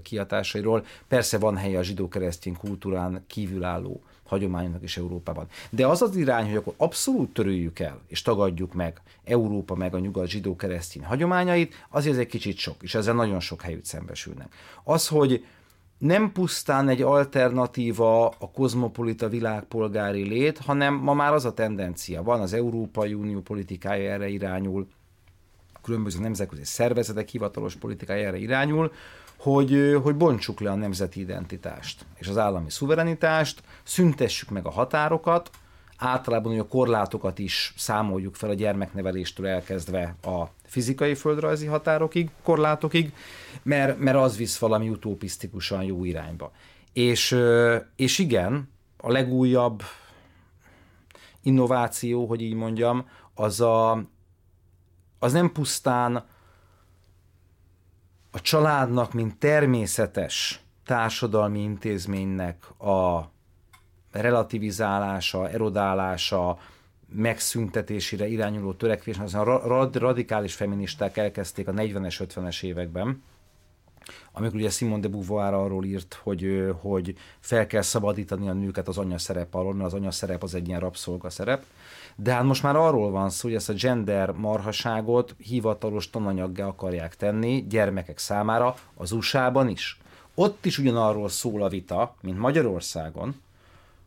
kiatásairól. 0.03 0.85
Persze 1.07 1.37
van 1.37 1.57
helye 1.57 1.79
a 1.79 1.83
zsidó-keresztény 1.83 2.57
kultúrán 2.57 3.23
kívülálló 3.27 4.01
hagyománynak 4.23 4.83
is 4.83 4.97
Európában. 4.97 5.47
De 5.69 5.87
az 5.87 6.01
az 6.01 6.15
irány, 6.15 6.45
hogy 6.47 6.55
akkor 6.55 6.73
abszolút 6.77 7.33
törőjük 7.33 7.79
el, 7.79 7.99
és 8.07 8.21
tagadjuk 8.21 8.73
meg 8.73 9.01
Európa 9.23 9.75
meg 9.75 9.93
a 9.93 9.99
nyugat 9.99 10.27
zsidó-keresztény 10.27 11.03
hagyományait, 11.03 11.85
azért 11.89 12.17
egy 12.17 12.27
kicsit 12.27 12.57
sok, 12.57 12.75
és 12.83 12.95
ezzel 12.95 13.13
nagyon 13.13 13.39
sok 13.39 13.61
helyütt 13.61 13.85
szembesülnek. 13.85 14.53
Az, 14.83 15.07
hogy 15.07 15.45
nem 15.97 16.31
pusztán 16.31 16.89
egy 16.89 17.01
alternatíva 17.01 18.27
a 18.27 18.51
kozmopolita 18.53 19.29
világpolgári 19.29 20.23
lét, 20.23 20.57
hanem 20.57 20.93
ma 20.93 21.13
már 21.13 21.33
az 21.33 21.45
a 21.45 21.53
tendencia. 21.53 22.23
Van, 22.23 22.41
az 22.41 22.53
Európai 22.53 23.13
Unió 23.13 23.41
politikája 23.41 24.11
erre 24.11 24.27
irányul, 24.27 24.87
különböző 25.81 26.19
nemzetközi 26.19 26.63
szervezetek 26.63 27.29
hivatalos 27.29 27.75
politikája 27.75 28.27
erre 28.27 28.37
irányul, 28.37 28.91
hogy, 29.37 29.97
hogy 30.03 30.15
bontsuk 30.15 30.59
le 30.59 30.71
a 30.71 30.75
nemzeti 30.75 31.19
identitást 31.19 32.05
és 32.15 32.27
az 32.27 32.37
állami 32.37 32.69
szuverenitást, 32.69 33.63
szüntessük 33.83 34.49
meg 34.49 34.65
a 34.65 34.71
határokat, 34.71 35.49
általában 35.97 36.51
hogy 36.51 36.59
a 36.59 36.67
korlátokat 36.67 37.39
is 37.39 37.73
számoljuk 37.77 38.35
fel 38.35 38.49
a 38.49 38.53
gyermekneveléstől 38.53 39.47
elkezdve 39.47 40.15
a 40.23 40.43
fizikai 40.67 41.15
földrajzi 41.15 41.65
határokig, 41.65 42.29
korlátokig, 42.43 43.13
mert, 43.63 43.99
mert 43.99 44.17
az 44.17 44.37
visz 44.37 44.57
valami 44.57 44.89
utopisztikusan 44.89 45.83
jó 45.83 46.03
irányba. 46.03 46.51
És, 46.93 47.37
és 47.95 48.19
igen, 48.19 48.69
a 48.97 49.11
legújabb 49.11 49.83
innováció, 51.41 52.25
hogy 52.25 52.41
így 52.41 52.53
mondjam, 52.53 53.07
az, 53.33 53.61
a, 53.61 54.03
az 55.19 55.33
nem 55.33 55.51
pusztán 55.51 56.25
a 58.31 58.41
családnak, 58.41 59.13
mint 59.13 59.37
természetes 59.37 60.61
társadalmi 60.85 61.59
intézménynek 61.59 62.79
a 62.81 63.31
relativizálása, 64.11 65.49
erodálása, 65.49 66.57
megszüntetésére 67.09 68.27
irányuló 68.27 68.73
törekvés, 68.73 69.17
az 69.17 69.33
a 69.33 69.89
radikális 69.93 70.53
feministák 70.53 71.17
elkezdték 71.17 71.67
a 71.67 71.71
40-es, 71.71 72.27
50-es 72.33 72.63
években, 72.63 73.21
amikor 74.31 74.55
ugye 74.55 74.69
Simone 74.69 75.01
de 75.01 75.07
Beauvoir 75.07 75.53
arról 75.53 75.85
írt, 75.85 76.19
hogy, 76.23 76.73
hogy 76.81 77.15
fel 77.39 77.67
kell 77.67 77.81
szabadítani 77.81 78.49
a 78.49 78.53
nőket 78.53 78.87
az 78.87 78.97
anya 78.97 79.17
szerep 79.17 79.53
alól, 79.53 79.73
mert 79.73 79.85
az 79.85 79.93
anya 79.93 80.11
szerep 80.11 80.43
az 80.43 80.55
egy 80.55 80.67
ilyen 80.67 80.79
rabszolga 80.79 81.29
szerep. 81.29 81.63
De 82.15 82.33
hát 82.33 82.43
most 82.43 82.63
már 82.63 82.75
arról 82.75 83.11
van 83.11 83.29
szó, 83.29 83.47
hogy 83.47 83.57
ezt 83.57 83.69
a 83.69 83.73
gender 83.73 84.31
marhaságot 84.31 85.35
hivatalos 85.37 86.09
tananyaggá 86.09 86.65
akarják 86.65 87.15
tenni 87.15 87.65
gyermekek 87.69 88.17
számára 88.17 88.75
az 88.95 89.11
USA-ban 89.11 89.69
is. 89.69 89.99
Ott 90.35 90.65
is 90.65 90.77
ugyanarról 90.77 91.29
szól 91.29 91.63
a 91.63 91.69
vita, 91.69 92.15
mint 92.21 92.37
Magyarországon, 92.37 93.41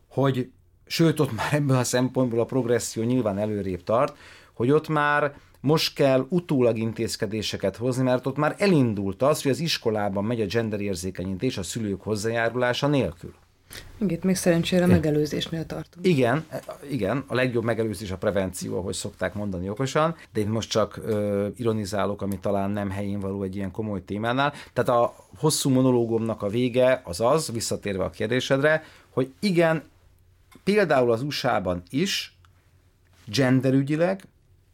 hogy 0.07 0.51
sőt, 0.91 1.19
ott 1.19 1.31
már 1.31 1.53
ebből 1.53 1.77
a 1.77 1.83
szempontból 1.83 2.39
a 2.39 2.45
progresszió 2.45 3.03
nyilván 3.03 3.37
előrébb 3.37 3.83
tart, 3.83 4.17
hogy 4.53 4.71
ott 4.71 4.87
már 4.87 5.33
most 5.59 5.95
kell 5.95 6.25
utólag 6.29 6.77
intézkedéseket 6.77 7.77
hozni, 7.77 8.03
mert 8.03 8.25
ott 8.25 8.37
már 8.37 8.55
elindult 8.57 9.21
az, 9.21 9.41
hogy 9.41 9.51
az 9.51 9.59
iskolában 9.59 10.23
megy 10.23 10.41
a 10.41 10.45
genderérzékenyítés 10.45 11.57
a 11.57 11.63
szülők 11.63 12.01
hozzájárulása 12.01 12.87
nélkül. 12.87 13.33
Igen, 13.97 14.19
még 14.23 14.35
szerencsére 14.35 14.85
megelőzésnél 14.85 15.65
tartunk. 15.65 16.07
Igen, 16.07 16.45
igen, 16.89 17.23
a 17.27 17.35
legjobb 17.35 17.63
megelőzés 17.63 18.11
a 18.11 18.17
prevenció, 18.17 18.77
ahogy 18.77 18.93
szokták 18.93 19.33
mondani 19.33 19.69
okosan, 19.69 20.15
de 20.33 20.39
én 20.39 20.47
most 20.47 20.69
csak 20.69 20.99
ö, 21.05 21.47
ironizálok, 21.55 22.21
ami 22.21 22.39
talán 22.39 22.71
nem 22.71 22.89
helyén 22.89 23.19
való 23.19 23.43
egy 23.43 23.55
ilyen 23.55 23.71
komoly 23.71 24.05
témánál. 24.05 24.53
Tehát 24.73 24.89
a 24.89 25.15
hosszú 25.37 25.69
monológomnak 25.69 26.41
a 26.41 26.47
vége 26.47 27.01
az 27.03 27.21
az, 27.21 27.51
visszatérve 27.51 28.03
a 28.03 28.09
kérdésedre, 28.09 28.83
hogy 29.09 29.33
igen, 29.39 29.83
például 30.63 31.11
az 31.11 31.21
USA-ban 31.21 31.83
is 31.89 32.37
genderügyileg 33.25 34.23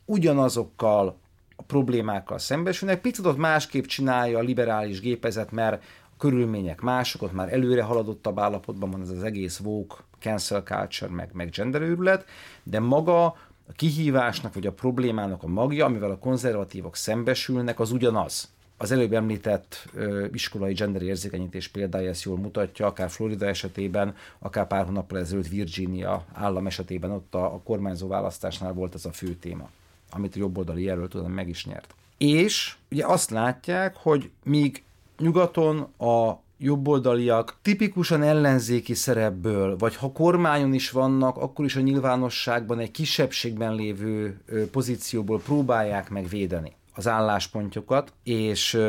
ugyanazokkal 0.06 1.20
a 1.56 1.64
problémákkal 1.64 2.38
szembesülnek. 2.38 3.02
Picit 3.02 3.26
ott 3.26 3.38
másképp 3.38 3.86
csinálja 3.86 4.38
a 4.38 4.42
liberális 4.42 5.00
gépezet, 5.00 5.52
mert 5.52 5.84
a 6.04 6.18
körülmények 6.18 6.82
mások, 6.82 7.22
ott 7.22 7.34
már 7.34 7.54
előre 7.54 7.82
haladottabb 7.82 8.40
állapotban 8.40 8.92
van 8.92 9.02
ez 9.02 9.10
az 9.10 9.24
egész 9.24 9.60
woke, 9.60 9.96
cancel 10.20 10.64
culture, 10.64 11.12
meg, 11.12 11.30
meg 11.34 11.50
genderőrület, 11.50 12.26
de 12.64 12.80
maga 12.80 13.26
a 13.68 13.72
kihívásnak 13.76 14.54
vagy 14.54 14.68
a 14.68 14.74
problémának 14.74 15.44
a 15.44 15.48
magja, 15.48 15.86
amivel 15.86 16.12
a 16.12 16.18
konzervatívok 16.18 16.96
szembesülnek, 16.96 17.80
az 17.80 17.92
ugyanaz. 17.92 18.50
Az 18.78 18.92
előbb 18.92 19.14
említett 19.14 19.90
iskolai 20.32 20.74
gender 20.74 21.02
érzékenyítés 21.02 21.68
példája 21.68 22.10
ezt 22.10 22.24
jól 22.24 22.38
mutatja, 22.38 22.86
akár 22.86 23.10
Florida 23.10 23.46
esetében, 23.46 24.16
akár 24.40 24.68
pár 24.68 24.86
hónappal 24.86 25.20
ezelőtt 25.20 25.48
Virginia 25.48 26.26
állam 26.34 26.68
esetében, 26.68 27.12
ott 27.12 27.36
a, 27.36 27.54
a 27.54 27.62
kormányzó 27.64 28.08
választásnál 28.08 28.74
volt 28.74 28.96
ez 28.96 29.06
a 29.06 29.12
fő 29.12 29.36
téma 29.36 29.70
amit 30.10 30.36
a 30.36 30.40
jobboldali 30.40 30.84
jelölt 30.84 31.10
tudom 31.10 31.32
meg 31.32 31.50
is 31.50 31.66
nyert. 31.66 31.96
És 32.18 32.76
ugye 32.92 33.06
azt 33.06 33.30
látják, 33.30 33.96
hogy 33.96 34.30
míg 34.44 34.84
nyugaton 35.18 35.80
a 35.98 36.40
jobboldaliak 36.58 37.58
tipikusan 37.62 38.24
ellenzéki 38.24 38.94
szerepből, 38.94 39.78
vagy 39.78 39.96
ha 39.96 40.12
kormányon 40.12 40.74
is 40.74 40.92
vannak, 40.92 41.38
akkor 41.38 41.66
is 41.66 41.76
a 41.76 41.80
nyilvánosságban 41.80 42.80
egy 42.80 42.92
kisebbségben 42.92 43.76
lévő 43.76 44.42
pozícióból 44.72 45.40
próbálják 45.40 46.10
megvédeni 46.10 46.76
az 46.98 47.08
álláspontjukat, 47.08 48.14
és, 48.24 48.80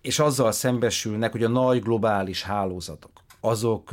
és 0.00 0.18
azzal 0.18 0.52
szembesülnek, 0.52 1.32
hogy 1.32 1.44
a 1.44 1.48
nagy 1.48 1.82
globális 1.82 2.42
hálózatok, 2.42 3.10
azok 3.40 3.90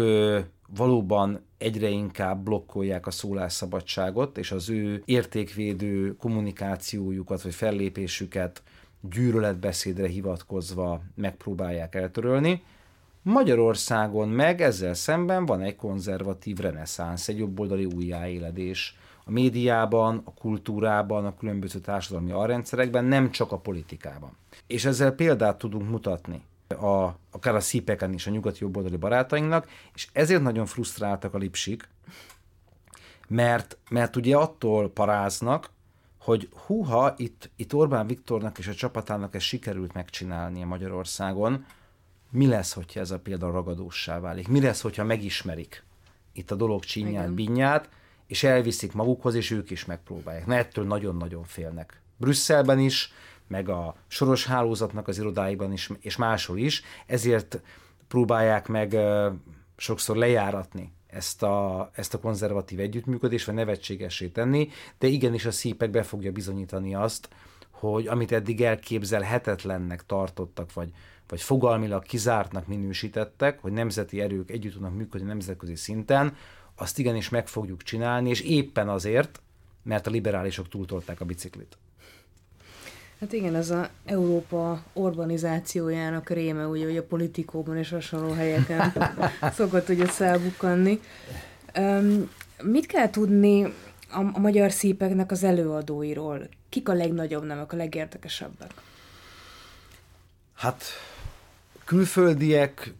valóban 0.75 1.45
egyre 1.57 1.89
inkább 1.89 2.43
blokkolják 2.43 3.07
a 3.07 3.11
szólásszabadságot, 3.11 4.37
és 4.37 4.51
az 4.51 4.69
ő 4.69 5.01
értékvédő 5.05 6.15
kommunikációjukat 6.15 7.41
vagy 7.41 7.53
fellépésüket 7.53 8.63
gyűlöletbeszédre 9.01 10.07
hivatkozva 10.07 11.01
megpróbálják 11.15 11.95
eltörölni. 11.95 12.63
Magyarországon 13.21 14.29
meg 14.29 14.61
ezzel 14.61 14.93
szemben 14.93 15.45
van 15.45 15.61
egy 15.61 15.75
konzervatív 15.75 16.57
reneszánsz, 16.57 17.27
egy 17.27 17.37
jobboldali 17.37 17.85
újjáéledés 17.85 18.97
a 19.29 19.31
médiában, 19.31 20.21
a 20.25 20.33
kultúrában, 20.33 21.25
a 21.25 21.35
különböző 21.35 21.79
társadalmi 21.79 22.31
arrendszerekben, 22.31 23.05
nem 23.05 23.31
csak 23.31 23.51
a 23.51 23.57
politikában. 23.57 24.37
És 24.67 24.85
ezzel 24.85 25.11
példát 25.11 25.57
tudunk 25.57 25.89
mutatni 25.89 26.43
a, 26.67 27.15
akár 27.31 27.55
a 27.55 27.59
szípeken 27.59 28.13
is 28.13 28.27
a 28.27 28.31
nyugati 28.31 28.57
jobboldali 28.61 28.97
barátainknak, 28.97 29.67
és 29.93 30.07
ezért 30.11 30.41
nagyon 30.41 30.65
frusztráltak 30.65 31.33
a 31.33 31.37
lipsik, 31.37 31.89
mert, 33.27 33.77
mert 33.89 34.15
ugye 34.15 34.35
attól 34.35 34.89
paráznak, 34.89 35.69
hogy 36.19 36.49
húha, 36.65 37.13
itt, 37.17 37.49
itt 37.55 37.73
Orbán 37.73 38.07
Viktornak 38.07 38.57
és 38.57 38.67
a 38.67 38.73
csapatának 38.73 39.35
ez 39.35 39.41
sikerült 39.41 39.93
megcsinálnia 39.93 40.65
Magyarországon, 40.65 41.65
mi 42.31 42.47
lesz, 42.47 42.73
hogyha 42.73 42.99
ez 42.99 43.11
a 43.11 43.19
példa 43.19 43.51
ragadóssá 43.51 44.19
válik? 44.19 44.47
Mi 44.47 44.61
lesz, 44.61 44.81
hogyha 44.81 45.03
megismerik 45.03 45.83
itt 46.33 46.51
a 46.51 46.55
dolog 46.55 46.83
csínyát, 46.83 47.33
binyát, 47.33 47.89
és 48.29 48.43
elviszik 48.43 48.93
magukhoz, 48.93 49.35
és 49.35 49.51
ők 49.51 49.69
is 49.69 49.85
megpróbálják. 49.85 50.45
Na 50.45 50.55
ettől 50.55 50.85
nagyon-nagyon 50.85 51.43
félnek. 51.43 52.01
Brüsszelben 52.17 52.79
is, 52.79 53.13
meg 53.47 53.69
a 53.69 53.95
soros 54.07 54.45
hálózatnak 54.45 55.07
az 55.07 55.17
irodáiban 55.17 55.71
is, 55.71 55.89
és 55.99 56.15
máshol 56.15 56.57
is, 56.57 56.81
ezért 57.05 57.61
próbálják 58.07 58.67
meg 58.67 58.97
sokszor 59.77 60.15
lejáratni 60.15 60.93
ezt 61.07 61.43
a, 61.43 61.89
ezt 61.93 62.13
a 62.13 62.19
konzervatív 62.19 62.79
együttműködést, 62.79 63.45
vagy 63.45 63.55
nevetségessé 63.55 64.27
tenni, 64.27 64.69
de 64.97 65.07
igenis 65.07 65.45
a 65.45 65.51
szípek 65.51 65.89
be 65.89 66.03
fogja 66.03 66.31
bizonyítani 66.31 66.95
azt, 66.95 67.29
hogy 67.71 68.07
amit 68.07 68.31
eddig 68.31 68.61
elképzelhetetlennek 68.61 70.05
tartottak, 70.05 70.73
vagy, 70.73 70.89
vagy 71.27 71.41
fogalmilag 71.41 72.03
kizártnak 72.03 72.67
minősítettek, 72.67 73.61
hogy 73.61 73.71
nemzeti 73.71 74.21
erők 74.21 74.51
együtt 74.51 74.73
tudnak 74.73 74.95
működni 74.95 75.27
nemzetközi 75.27 75.75
szinten, 75.75 76.35
azt 76.81 76.99
igenis 76.99 77.29
meg 77.29 77.47
fogjuk 77.47 77.83
csinálni, 77.83 78.29
és 78.29 78.41
éppen 78.41 78.89
azért, 78.89 79.41
mert 79.83 80.07
a 80.07 80.09
liberálisok 80.09 80.69
túltolták 80.69 81.21
a 81.21 81.25
biciklit. 81.25 81.77
Hát 83.19 83.33
igen, 83.33 83.55
ez 83.55 83.69
a 83.69 83.89
Európa 84.05 84.83
urbanizációjának 84.93 86.29
réme, 86.29 86.67
ugye, 86.67 86.85
hogy 86.85 86.97
a 86.97 87.03
politikóban 87.03 87.77
és 87.77 87.89
hasonló 87.89 88.33
helyeken 88.33 88.93
szokott 89.57 89.89
ugye 89.89 90.07
szelbukkanni. 90.07 90.99
Um, 91.77 92.29
mit 92.63 92.85
kell 92.85 93.09
tudni 93.09 93.63
a, 94.09 94.19
a 94.33 94.39
magyar 94.39 94.71
szípeknek 94.71 95.31
az 95.31 95.43
előadóiról? 95.43 96.49
Kik 96.69 96.89
a 96.89 96.93
legnagyobb 96.93 97.45
nemek, 97.45 97.73
a 97.73 97.75
legérdekesebbek? 97.75 98.71
Hát 100.53 100.83
külföldiek, 101.85 102.93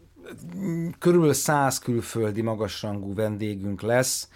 körülbelül 0.99 1.33
száz 1.33 1.79
külföldi 1.79 2.41
magasrangú 2.41 3.13
vendégünk 3.13 3.81
lesz, 3.81 4.27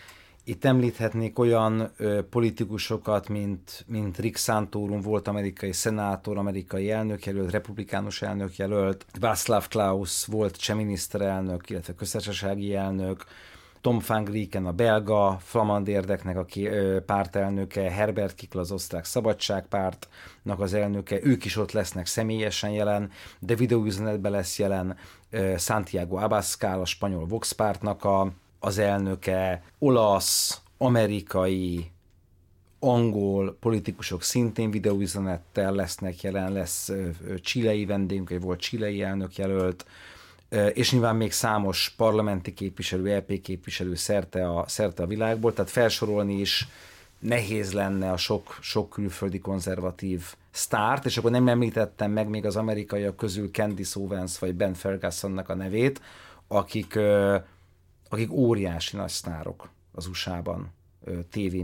Itt 0.45 0.65
említhetnék 0.65 1.39
olyan 1.39 1.91
ö, 1.97 2.23
politikusokat, 2.29 3.29
mint, 3.29 3.85
mint 3.87 4.17
Rick 4.17 4.37
Santorum, 4.37 5.01
volt 5.01 5.27
amerikai 5.27 5.71
szenátor, 5.71 6.37
amerikai 6.37 6.91
elnökjelölt, 6.91 7.51
republikánus 7.51 8.21
elnökjelölt, 8.21 9.05
Václav 9.19 9.67
Klaus 9.67 10.25
volt 10.25 10.55
cseh 10.55 10.75
miniszterelnök, 10.75 11.69
illetve 11.69 11.93
köztársasági 11.93 12.75
elnök, 12.75 13.23
Tom 13.83 13.99
van 14.07 14.23
Grieken, 14.23 14.65
a 14.65 14.71
belga 14.71 15.37
flamand 15.41 15.87
érdeknek 15.87 16.37
a 16.37 16.45
pártelnöke, 17.05 17.91
Herbert 17.91 18.35
Kikl 18.35 18.59
az 18.59 18.71
osztrák 18.71 19.05
szabadságpártnak 19.05 20.59
az 20.59 20.73
elnöke, 20.73 21.19
ők 21.23 21.45
is 21.45 21.57
ott 21.57 21.71
lesznek 21.71 22.05
személyesen 22.05 22.69
jelen, 22.69 23.11
de 23.39 23.55
videóüzenetben 23.55 24.31
lesz 24.31 24.59
jelen 24.59 24.97
Santiago 25.57 26.15
Abascal, 26.15 26.81
a 26.81 26.85
spanyol 26.85 27.25
Vox 27.25 27.51
pártnak 27.51 28.03
a, 28.03 28.31
az 28.59 28.77
elnöke, 28.77 29.63
olasz, 29.79 30.61
amerikai, 30.77 31.91
angol 32.79 33.57
politikusok 33.59 34.23
szintén 34.23 34.71
videóüzenettel 34.71 35.73
lesznek 35.73 36.21
jelen, 36.21 36.51
lesz 36.51 36.91
csilei 37.41 37.85
vendégünk, 37.85 38.29
egy 38.29 38.41
volt 38.41 38.59
csilei 38.59 39.01
elnök 39.01 39.35
jelölt, 39.35 39.85
és 40.73 40.91
nyilván 40.91 41.15
még 41.15 41.31
számos 41.31 41.93
parlamenti 41.97 42.53
képviselő, 42.53 43.11
EP 43.11 43.41
képviselő 43.41 43.95
szerte 43.95 44.49
a, 44.49 44.67
szerte 44.67 45.03
a 45.03 45.07
világból, 45.07 45.53
tehát 45.53 45.71
felsorolni 45.71 46.39
is 46.39 46.67
nehéz 47.19 47.73
lenne 47.73 48.11
a 48.11 48.17
sok, 48.17 48.57
sok 48.61 48.89
külföldi 48.89 49.39
konzervatív 49.39 50.23
sztárt, 50.51 51.05
és 51.05 51.17
akkor 51.17 51.31
nem 51.31 51.47
említettem 51.47 52.11
meg 52.11 52.27
még 52.27 52.45
az 52.45 52.55
amerikaiak 52.55 53.15
közül 53.15 53.49
Candice 53.51 53.99
Owens 53.99 54.39
vagy 54.39 54.55
Ben 54.55 54.73
Fergusonnak 54.73 55.49
a 55.49 55.55
nevét, 55.55 56.01
akik, 56.47 56.99
akik 58.09 58.31
óriási 58.31 58.95
nagy 58.97 59.09
sztárok 59.09 59.69
az 59.91 60.07
USA-ban, 60.07 60.71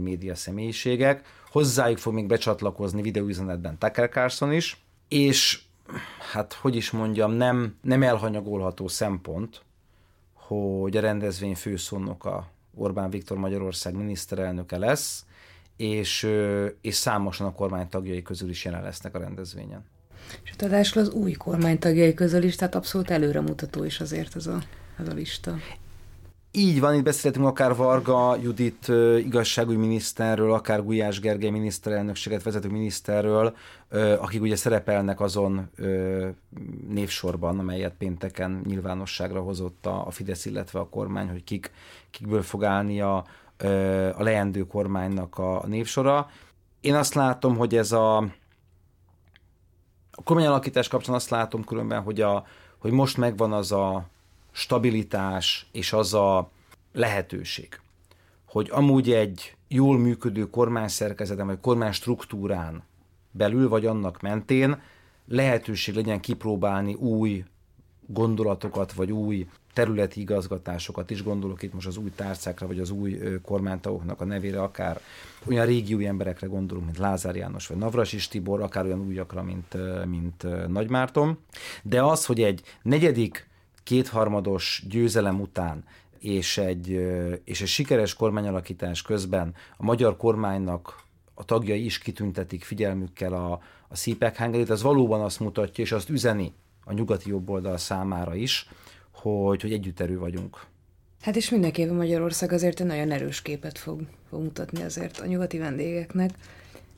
média 0.00 0.34
személyiségek. 0.34 1.26
Hozzájuk 1.50 1.98
fog 1.98 2.14
még 2.14 2.26
becsatlakozni 2.26 3.02
videóüzenetben 3.02 3.78
Tucker 3.78 4.08
Carlson 4.08 4.52
is, 4.52 4.84
és 5.08 5.62
hát 6.32 6.52
hogy 6.52 6.76
is 6.76 6.90
mondjam, 6.90 7.32
nem, 7.32 7.76
nem 7.82 8.02
elhanyagolható 8.02 8.88
szempont, 8.88 9.62
hogy 10.32 10.96
a 10.96 11.00
rendezvény 11.00 11.54
főszónoka 11.54 12.50
Orbán 12.74 13.10
Viktor 13.10 13.38
Magyarország 13.38 13.94
miniszterelnöke 13.94 14.78
lesz, 14.78 15.24
és, 15.76 16.28
és 16.80 16.94
számosan 16.94 17.46
a 17.46 17.52
kormány 17.52 17.88
tagjai 17.88 18.22
közül 18.22 18.48
is 18.48 18.64
jelen 18.64 18.82
lesznek 18.82 19.14
a 19.14 19.18
rendezvényen. 19.18 19.84
És 20.42 20.50
ráadásul 20.58 21.02
az 21.02 21.10
új 21.10 21.32
kormány 21.32 21.78
tagjai 21.78 22.14
közül 22.14 22.42
is, 22.42 22.56
tehát 22.56 22.74
abszolút 22.74 23.10
előremutató 23.10 23.84
is 23.84 24.00
azért 24.00 24.36
ez 24.36 24.46
a, 24.46 24.62
ez 24.98 25.08
a 25.08 25.12
lista. 25.12 25.56
Így 26.52 26.80
van, 26.80 26.94
itt 26.94 27.02
beszéltünk 27.02 27.46
akár 27.46 27.76
Varga 27.76 28.36
Judit 28.36 28.88
igazságügyi 29.18 29.76
miniszterről, 29.76 30.52
akár 30.52 30.84
Gulyás 30.84 31.20
Gergely 31.20 31.50
miniszterelnökséget 31.50 32.42
vezető 32.42 32.68
miniszterről, 32.68 33.56
akik 34.18 34.40
ugye 34.40 34.56
szerepelnek 34.56 35.20
azon 35.20 35.70
névsorban, 36.88 37.58
amelyet 37.58 37.94
pénteken 37.98 38.62
nyilvánosságra 38.66 39.40
hozott 39.40 39.86
a 39.86 40.06
Fidesz, 40.10 40.46
illetve 40.46 40.78
a 40.78 40.88
kormány, 40.88 41.28
hogy 41.28 41.44
kik, 41.44 41.70
kikből 42.10 42.42
fog 42.42 42.64
állni 42.64 43.00
a, 43.00 43.16
a 44.16 44.22
leendő 44.22 44.66
kormánynak 44.66 45.38
a 45.38 45.66
névsora. 45.66 46.30
Én 46.80 46.94
azt 46.94 47.14
látom, 47.14 47.56
hogy 47.56 47.76
ez 47.76 47.92
a, 47.92 48.16
a 50.10 50.22
kormányalakítás 50.24 50.88
kapcsán 50.88 51.14
azt 51.14 51.30
látom 51.30 51.64
különben, 51.64 52.02
hogy, 52.02 52.20
a, 52.20 52.46
hogy 52.78 52.90
most 52.90 53.16
megvan 53.16 53.52
az 53.52 53.72
a 53.72 54.08
stabilitás 54.60 55.66
és 55.72 55.92
az 55.92 56.14
a 56.14 56.50
lehetőség, 56.92 57.80
hogy 58.44 58.68
amúgy 58.72 59.12
egy 59.12 59.56
jól 59.68 59.98
működő 59.98 60.50
kormányszerkezeten 60.50 61.46
vagy 61.46 61.60
kormány 61.60 61.92
struktúrán 61.92 62.82
belül, 63.30 63.68
vagy 63.68 63.86
annak 63.86 64.20
mentén 64.20 64.80
lehetőség 65.26 65.94
legyen 65.94 66.20
kipróbálni 66.20 66.94
új 66.94 67.44
gondolatokat, 68.06 68.92
vagy 68.92 69.12
új 69.12 69.48
területi 69.72 70.20
igazgatásokat 70.20 71.10
is, 71.10 71.22
gondolok 71.22 71.62
itt 71.62 71.74
most 71.74 71.86
az 71.86 71.96
új 71.96 72.10
tárcákra, 72.14 72.66
vagy 72.66 72.78
az 72.78 72.90
új 72.90 73.18
kormánytagoknak 73.42 74.20
a 74.20 74.24
nevére, 74.24 74.62
akár 74.62 75.00
olyan 75.46 75.66
régiói 75.66 76.06
emberekre 76.06 76.46
gondolunk, 76.46 76.86
mint 76.86 76.98
Lázár 76.98 77.36
János, 77.36 77.66
vagy 77.66 77.76
Navrasis 77.76 78.28
Tibor, 78.28 78.62
akár 78.62 78.84
olyan 78.84 79.00
újakra, 79.00 79.42
mint, 79.42 79.76
mint 80.06 80.68
Nagymárton. 80.68 81.38
De 81.82 82.02
az, 82.02 82.26
hogy 82.26 82.42
egy 82.42 82.62
negyedik 82.82 83.48
kétharmados 83.90 84.84
győzelem 84.88 85.40
után 85.40 85.84
és 86.18 86.58
egy, 86.58 86.88
és 87.44 87.60
egy 87.60 87.68
sikeres 87.68 88.14
kormányalakítás 88.14 89.02
közben 89.02 89.54
a 89.76 89.84
magyar 89.84 90.16
kormánynak 90.16 91.02
a 91.34 91.44
tagjai 91.44 91.84
is 91.84 91.98
kitüntetik 91.98 92.62
figyelmükkel 92.62 93.32
a, 93.32 93.60
a 93.88 93.94
CPEC 93.94 94.36
hangerit, 94.36 94.70
az 94.70 94.82
valóban 94.82 95.20
azt 95.20 95.40
mutatja, 95.40 95.84
és 95.84 95.92
azt 95.92 96.08
üzeni 96.08 96.52
a 96.84 96.92
nyugati 96.92 97.28
jobboldal 97.28 97.76
számára 97.76 98.34
is, 98.34 98.68
hogy, 99.10 99.62
hogy 99.62 99.72
együtterű 99.72 100.18
vagyunk. 100.18 100.60
Hát 101.20 101.36
és 101.36 101.50
mindenképpen 101.50 101.94
Magyarország 101.94 102.52
azért 102.52 102.80
egy 102.80 102.86
nagyon 102.86 103.10
erős 103.10 103.42
képet 103.42 103.78
fog, 103.78 104.00
fog 104.28 104.42
mutatni 104.42 104.82
azért 104.82 105.18
a 105.18 105.26
nyugati 105.26 105.58
vendégeknek. 105.58 106.30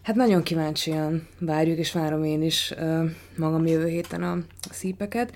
Hát 0.03 0.17
nagyon 0.17 0.43
kíváncsian 0.43 1.29
várjuk, 1.39 1.79
és 1.79 1.93
várom 1.93 2.25
én 2.25 2.43
is 2.43 2.73
uh, 2.77 3.11
magam 3.37 3.67
jövő 3.67 3.89
héten 3.89 4.23
a 4.23 4.39
szípeket. 4.71 5.33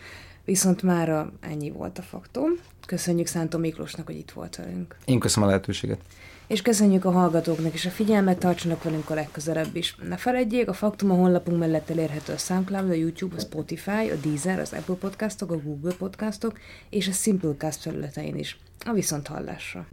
Viszont 0.47 0.83
már 0.83 1.27
ennyi 1.41 1.71
volt 1.71 1.99
a 1.99 2.03
faktum. 2.03 2.51
Köszönjük 2.87 3.27
Szántó 3.27 3.59
Miklósnak, 3.59 4.07
hogy 4.07 4.17
itt 4.17 4.31
volt 4.31 4.57
velünk. 4.57 4.97
Én 5.05 5.19
köszönöm 5.19 5.49
a 5.49 5.51
lehetőséget. 5.51 6.01
És 6.47 6.63
köszönjük 6.63 7.05
a 7.05 7.11
hallgatóknak 7.11 7.75
is 7.75 7.87
a 7.87 7.91
figyelmet, 7.91 8.39
tartsanak 8.39 8.83
velünk 8.83 9.11
a 9.11 9.15
legközelebb 9.15 9.77
is. 9.77 9.97
Ne 10.09 10.17
feledjék, 10.17 10.69
a 10.69 10.73
Faktum 10.73 11.11
a 11.11 11.15
honlapunk 11.15 11.59
mellett 11.59 11.91
elérhető 11.91 12.33
a 12.33 12.37
SoundCloud, 12.37 12.91
a 12.91 12.95
YouTube, 12.95 13.37
a 13.37 13.41
Spotify, 13.41 14.11
a 14.11 14.17
Deezer, 14.23 14.59
az 14.59 14.73
Apple 14.73 14.95
Podcastok, 14.95 15.51
a 15.51 15.59
Google 15.59 15.95
Podcastok 15.99 16.59
és 16.91 17.09
a 17.09 17.13
Simplecast 17.13 17.81
felületein 17.81 18.37
is. 18.37 18.59
A 18.85 18.93
viszont 18.93 19.27
hallásra! 19.27 19.87